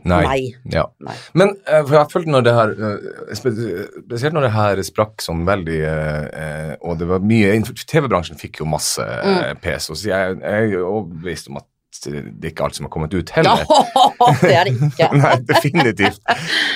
[0.07, 0.21] Nei.
[0.23, 0.41] nei.
[0.71, 0.85] Ja.
[1.03, 1.17] nei.
[1.35, 5.41] Men eh, for jeg følte når det her eh, Spesielt når det her sprakk sånn
[5.49, 9.59] veldig eh, Og det var mye TV-bransjen fikk jo masse mm.
[9.65, 11.67] pes, og så jeg, jeg er overbevist om at
[12.05, 13.63] det er ikke alt som har kommet ut Ja, heller.
[14.43, 15.09] det er det ikke.
[15.23, 16.21] Nei, definitivt.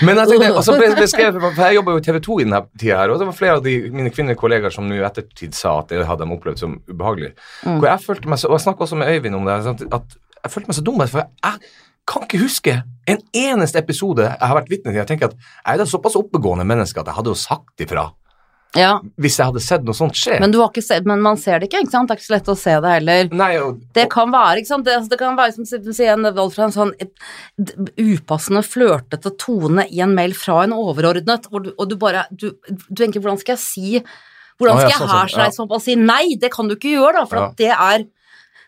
[0.06, 2.62] Men jeg tenkte, altså ble beskrevet, for jeg jobber jo i TV 2 i denne
[2.80, 5.56] tida her, og det var flere av de, mine kvinnelige kollegaer som nå i ettertid
[5.58, 7.34] sa at det hadde de opplevd som ubehagelig.
[7.66, 9.60] Hvor jeg følte meg så, og jeg snakket også med Øyvind om det,
[10.00, 11.72] at jeg følte meg så dum, for jeg
[12.10, 12.78] kan ikke huske
[13.10, 15.00] en eneste episode jeg har vært vitne til.
[15.02, 18.08] Jeg tenker at jeg er et såpass oppegående menneske at jeg hadde jo sagt ifra
[18.78, 20.36] Ja, hvis jeg hadde sett noe sånt skje.
[20.38, 22.06] men, du har ikke sett, men man ser det ikke, ikke sant?
[22.06, 23.32] Det er ikke så lett å se det heller.
[23.34, 24.86] Nei, og, Det kan være, ikke sant?
[24.86, 27.10] Det, altså, det kan være som du sier en en sånn et,
[27.98, 32.52] upassende, flørtete tone i en mail fra en overordnet, og du, og du bare du,
[32.62, 34.04] du tenker hvordan skal jeg si
[34.60, 35.62] Hvordan Å, ja, skal jeg sånn, her sånn, ja.
[35.64, 37.46] opp og si nei, det kan du ikke gjøre, da, for Ja.
[37.56, 38.02] det er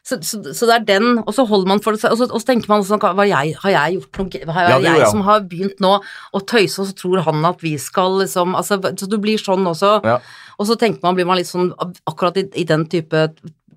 [0.02, 2.42] så, så, så det er den, og så holder man for det og så, og
[2.42, 5.10] så tenker man sånn, hva jeg, har jeg gjort noe, det jeg ja, jeg.
[5.12, 5.92] som har begynt nå
[6.34, 9.68] å tøyse, og så tror han at vi skal liksom, altså, så du blir sånn
[9.70, 10.18] også, Ja.
[10.58, 11.70] og så tenker man, blir man litt sånn,
[12.10, 13.28] akkurat i, i den type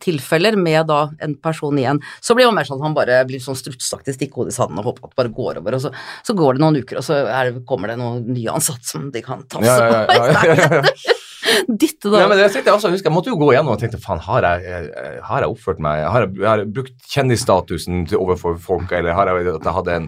[0.03, 3.39] tilfeller med da en person igjen, så blir man mer sånn at han bare blir
[3.43, 5.91] sånn strutsaktig stikkehodet i sanden og håper at det bare går over, og så,
[6.25, 9.21] så går det noen uker, og så det, kommer det noen nye ansatt som de
[9.25, 10.81] kan ta ja, ja, ja, ja.
[11.69, 12.23] Ditte da.
[12.23, 14.19] Ja, men det tenkte jeg jeg husker, jeg måtte jo gå igjennom og tenkte faen,
[14.25, 18.91] har jeg, jeg- har jeg oppført meg Har jeg, har jeg brukt kjendisstatusen overfor folk,
[18.91, 20.07] eller har jeg at jeg hadde en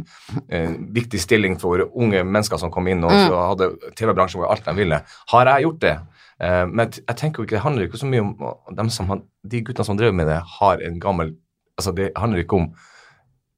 [0.58, 4.66] en viktig stilling for unge mennesker som kom inn, og så hadde TV-bransjen hvor alt
[4.66, 5.00] de ville?
[5.32, 5.96] Har jeg gjort det?
[6.44, 9.10] Eh, men jeg tenker jo ikke, det handler ikke så mye om som
[9.42, 11.36] De guttene som drev med det, har en gammel
[11.78, 12.72] Altså, det handler ikke om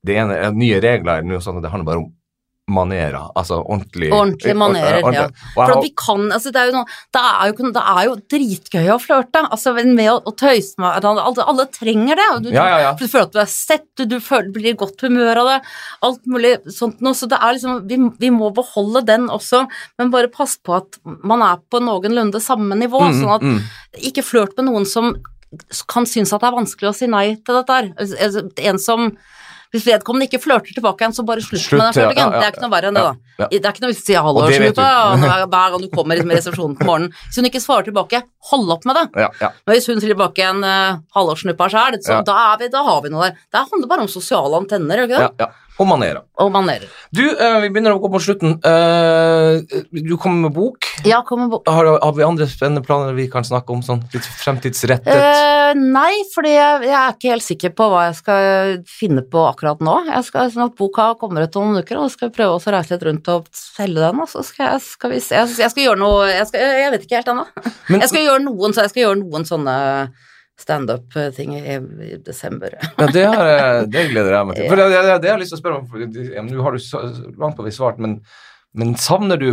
[0.03, 2.09] det ene, er nye regler, sånt, det handler bare om
[2.69, 3.29] manerer.
[3.37, 5.25] Altså ordentlig Ordentlige manerer, ordentlig.
[5.25, 5.53] ja.
[5.57, 8.15] For at vi kan, altså det er jo noe, det er jo, det er jo
[8.35, 12.67] dritgøy å flørte, altså med å, å tøyse med alle, alle, trenger det, du, Ja,
[12.71, 12.91] ja, ja.
[12.99, 15.57] du føler at du er sett, du, du føler, blir i godt humør av det,
[16.09, 19.65] alt mulig sånt noe, så det er liksom, vi, vi må beholde den også,
[19.99, 23.59] men bare pass på at man er på noenlunde samme nivå, Mm, sånn at mm.
[24.09, 25.13] ikke flørt med noen som
[25.89, 27.87] kan synes at det er vanskelig å si nei til dette her.
[27.97, 29.07] Altså, En som
[29.69, 32.17] hvis vedkommende ikke flørter tilbake igjen, så bare slutt, Slutt, med den ja, flørtingen.
[32.17, 33.13] ja, ja, Det er ikke noe verre enn det, da.
[33.37, 33.47] ja.
[33.51, 34.81] Det er ikke noe vits i hallo, det slutt,
[35.53, 37.13] hver gang du kommer liksom i resepsjonen på morgenen.
[37.27, 39.05] Hvis hun ikke svarer tilbake, hold opp med det.
[39.21, 39.51] Ja, ja.
[39.67, 42.21] Men hvis hun sier tilbake en uh, halvårssnuppa sjæl, så Ja.
[42.25, 43.37] da, er vi, da har vi noe der.
[43.53, 45.49] Det handler bare om sosiale antenner, gjør det ikke ja, det?
[45.79, 46.25] Og manerer.
[46.43, 46.89] Og manerer.
[47.15, 48.57] Du, eh, vi begynner å gå på slutten.
[48.67, 50.83] Eh, du kommer med bok.
[51.07, 51.69] Ja, kommer med bok.
[51.71, 53.79] Har, har vi andre spennende planer vi kan snakke om?
[53.85, 55.07] Sånn litt fremtidsrettet?
[55.07, 59.45] Uh, nei, fordi jeg, jeg er ikke helt sikker på hva jeg skal finne på
[59.47, 59.95] akkurat nå.
[60.09, 62.97] Jeg skal, sånn at Boka kommer ut om noen uker, og skal prøve å reise
[62.97, 64.19] litt rundt og selge den.
[64.19, 66.91] Og så skal jeg, skal vi se Jeg, jeg skal gjøre noe Jeg, skal, jeg
[66.95, 67.45] vet ikke helt ennå.
[67.95, 69.77] Jeg skal gjøre noen, så jeg skal gjøre noen sånne
[70.59, 71.79] standup-ting i,
[72.25, 72.75] desember.
[72.83, 74.67] Ja, det, er, det gleder jeg meg til.
[74.71, 76.49] For det, det, det har jeg lyst til å spørre om.
[76.49, 77.03] Nå har du så
[77.39, 78.19] langt på vei svart, men,
[78.77, 79.51] men savner du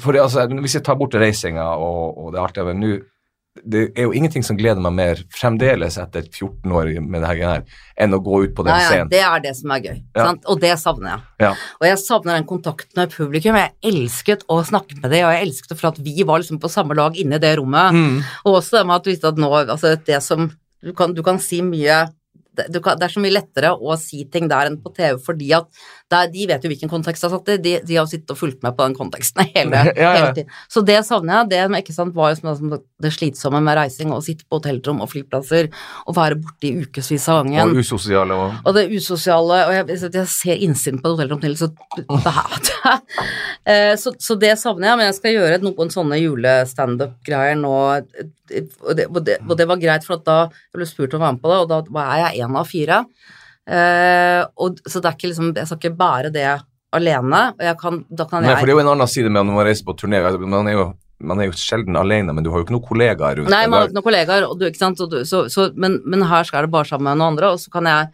[0.00, 2.94] for altså, Hvis jeg tar bort reisinga og, og det artige men nå
[3.62, 7.62] det er jo ingenting som gleder meg mer fremdeles etter 14 år med det her,
[8.02, 9.12] enn å gå ut på den ja, ja, scenen.
[9.12, 10.24] det er det som er gøy, Ja.
[10.26, 10.42] sant?
[10.50, 11.20] og det savner jeg.
[11.44, 11.52] Ja.
[11.78, 13.54] Og jeg savner den kontakten med publikum.
[13.60, 16.58] Jeg elsket å snakke med dem, og jeg elsket det for at vi var liksom
[16.58, 17.94] på samme lag inne i det rommet.
[17.94, 18.18] Mm.
[18.44, 20.50] Og også det med at du visste at nå altså det som
[20.84, 22.02] Du kan, du kan si mye
[22.54, 25.68] kan, det er så mye lettere å si ting der enn på TV, fordi at
[26.12, 27.56] det er, de vet jo hvilken kontekst det er satt i.
[27.64, 30.12] De, de har sittet og fulgt med på den konteksten hele, Ja, ja.
[30.18, 30.54] hele tiden.
[30.70, 31.50] Så det savner jeg.
[31.54, 32.74] Det med, ikke sant, var jo som,
[33.04, 35.70] det slitsomme med reising, å sitte på hotellrom og flyplasser
[36.06, 37.74] og være borte i ukevis av gangen.
[37.74, 41.56] Og usosiale og Og det usosiale, og jeg, jeg ser innsiden på et hotellrom til,
[41.58, 41.72] så,
[43.64, 47.72] Eh, så Så det savner jeg, men jeg skal gjøre noen sånne julestandup-greier nå.
[48.52, 51.26] Og det, og, det, og det var greit, for da jeg ble spurt om å
[51.26, 53.00] være med på det, og da var jeg én av fire.
[53.64, 56.48] Eh, og, så det er ikke liksom Jeg skal ikke bære det
[56.94, 57.40] alene.
[57.56, 59.56] Og jeg kan, da kan Nei, for det er jo en annen side med når
[59.56, 60.20] man reiser på turné.
[60.44, 60.86] Man er jo
[61.22, 63.78] man er jo sjelden alene, men du har jo ikke noen kollegaer rundt Nei, man
[63.78, 65.02] har ikke noen kollegaer, du, ikke sant?
[65.10, 67.70] Du, så, så, men, men her skal det bare sammen med noen andre, og så
[67.74, 68.08] kan jeg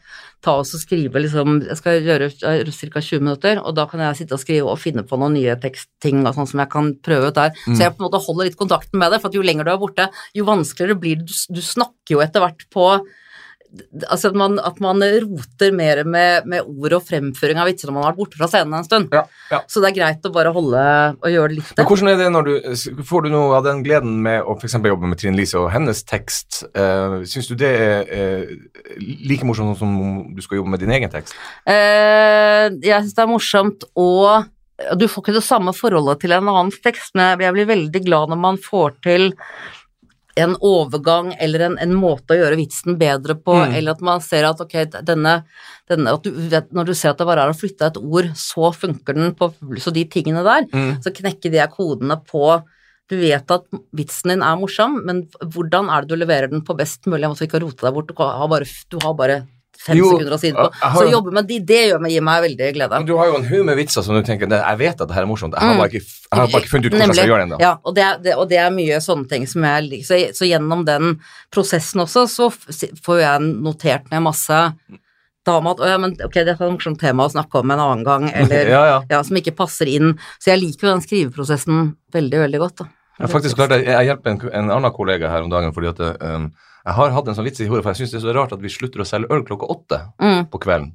[0.45, 3.03] ta oss og skrive liksom Jeg skal gjøre ca.
[3.03, 6.23] 20 minutter, og da kan jeg sitte og skrive og finne på noen nye tekstting
[6.25, 7.57] og sånn som jeg kan prøve ut der.
[7.67, 7.75] Mm.
[7.75, 9.81] Så jeg på en måte holder litt kontakten med det, for jo lenger du er
[9.81, 11.29] borte, jo vanskeligere blir det.
[11.29, 12.87] Du, du snakker jo etter hvert på
[14.11, 17.95] Altså at man, at man roter mer med, med ord og fremføring av vitser når
[17.95, 19.15] man har vært borte fra scenen en stund.
[19.15, 19.61] Ja, ja.
[19.71, 20.83] Så det er greit å bare holde
[21.15, 23.85] og gjøre det litt Men hvordan er det når du Får du noe av den
[23.87, 24.75] gleden med å f.eks.
[24.75, 26.65] jobbe med Trine Lise og hennes tekst?
[26.75, 28.55] Uh, Syns du det er uh,
[28.99, 31.37] like morsomt som om du skal jobbe med din egen tekst?
[31.63, 34.51] Uh, jeg syns det er morsomt og
[34.99, 38.33] Du får ikke det samme forholdet til en annen tekst, men jeg blir veldig glad
[38.33, 39.31] når man får til
[40.37, 43.75] en overgang eller en, en måte å gjøre vitsen bedre på, Mm.
[43.75, 45.45] eller at man ser at ok, denne,
[45.89, 48.31] denne at du vet, Når du ser at det bare er å flytte et ord,
[48.35, 51.03] så funker den på Så de tingene der, Mm.
[51.03, 52.63] så knekker de kodene på
[53.09, 56.77] Du vet at vitsen din er morsom, men hvordan er det du leverer den på
[56.79, 58.07] best mulig måte, så ikke rote deg bort?
[58.07, 59.47] Du har bare, du har bare
[59.81, 60.93] fem Jo, sekunder å si det på.
[60.97, 63.01] Så jobbe med de, det gjør meg, gir meg veldig glede.
[63.01, 65.17] Men Du har jo en haug med vitser som du tenker Jeg vet at det
[65.17, 67.33] her er morsomt, jeg har bare ikke, har bare ikke funnet ut hvordan jeg skal
[67.33, 67.61] gjøre det ennå.
[67.65, 70.09] Ja, og det, er, det, og det er mye sånne ting som jeg liker.
[70.11, 71.17] Så, så gjennom den
[71.55, 74.61] prosessen også, så får jeg notert ned masse
[75.47, 78.07] dama at ja, men ok, dette er et morsomt tema å snakke om en annen
[78.07, 79.03] gang, eller Ja, ja.
[79.09, 80.15] ja, som ikke passer inn.
[80.39, 82.83] Så jeg liker jo den skriveprosessen veldig, veldig godt.
[82.83, 82.91] Da.
[83.21, 86.51] Jeg faktisk jeg hjelper en, en annen kollega her om dagen fordi at um,
[86.87, 88.53] jeg har hatt en sånn vits i hodet, for jeg syns det er så rart
[88.57, 90.47] at vi slutter å selge øl klokka åtte Mm.
[90.51, 90.95] på kvelden.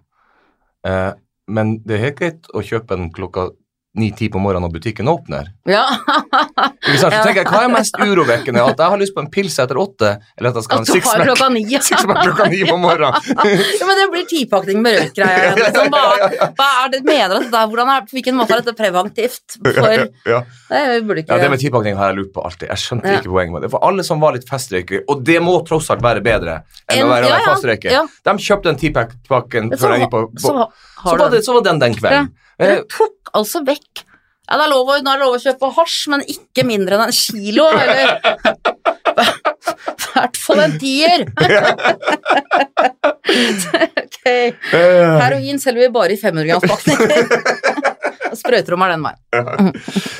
[0.86, 1.12] Eh,
[1.48, 3.50] men det er helt greit å kjøpe den klokka
[3.96, 5.52] ni-ti på morgenen når butikken åpner.
[5.66, 5.86] Ja.
[6.86, 7.16] Ikke sant?
[7.16, 8.62] Så tenker jeg, Hva er mest urovekkende?
[8.62, 10.90] At jeg har lyst på en pils etter åtte, eller at jeg skal ha en
[10.90, 11.64] sixpack klokka ni.
[11.90, 13.30] sixpack klokka ni på morgenen?
[13.80, 15.58] ja, men det blir tipakning med røykgreier.
[15.62, 15.90] Liksom.
[15.96, 18.76] Hva, hva er det mener at det er, hvordan er, På hvilken måte er dette
[18.78, 19.58] preventivt?
[19.66, 20.40] For ja.
[20.70, 22.70] det burde ikke ja, Det med tipakning har jeg lurt på alltid.
[22.70, 23.20] Jeg skjønte Ja.
[23.22, 23.74] ikke poenget med det.
[23.74, 27.06] For alle som var litt festrøykere, og det må tross alt være bedre enn En-
[27.08, 28.04] å være ja, ja, fastrøyker, ja.
[28.30, 30.68] de kjøpte en tipakken før jeg gikk på, på så,
[31.02, 32.34] så, var det, så var den den kvelden.
[32.62, 34.06] Dere tok altså vekk
[34.46, 36.94] ja, det er lov å, nå er det lov å kjøpe hasj, men ikke mindre
[37.00, 38.06] enn en kilo, eller
[39.16, 39.18] I
[40.16, 41.20] hvert fall en tier.
[44.06, 44.18] ok.
[44.30, 44.54] eh,
[45.22, 47.12] Heroin selger vi bare i 500 grams pakninger.
[48.36, 49.20] Sprøyterom er den veien.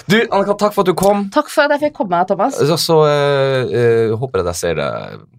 [0.08, 1.18] du, Annika, takk for at du kom.
[1.36, 2.54] Takk for at jeg fikk komme, Thomas.
[2.58, 4.94] Så, så uh, håper jeg jeg ser deg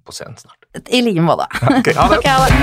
[0.07, 0.61] på scenen snart.
[0.93, 1.47] I like måte.
[1.81, 2.17] Okay, ha det.
[2.21, 2.55] Okay, ha det.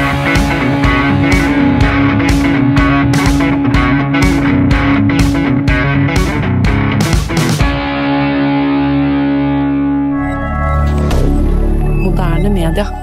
[12.63, 13.02] milliardaire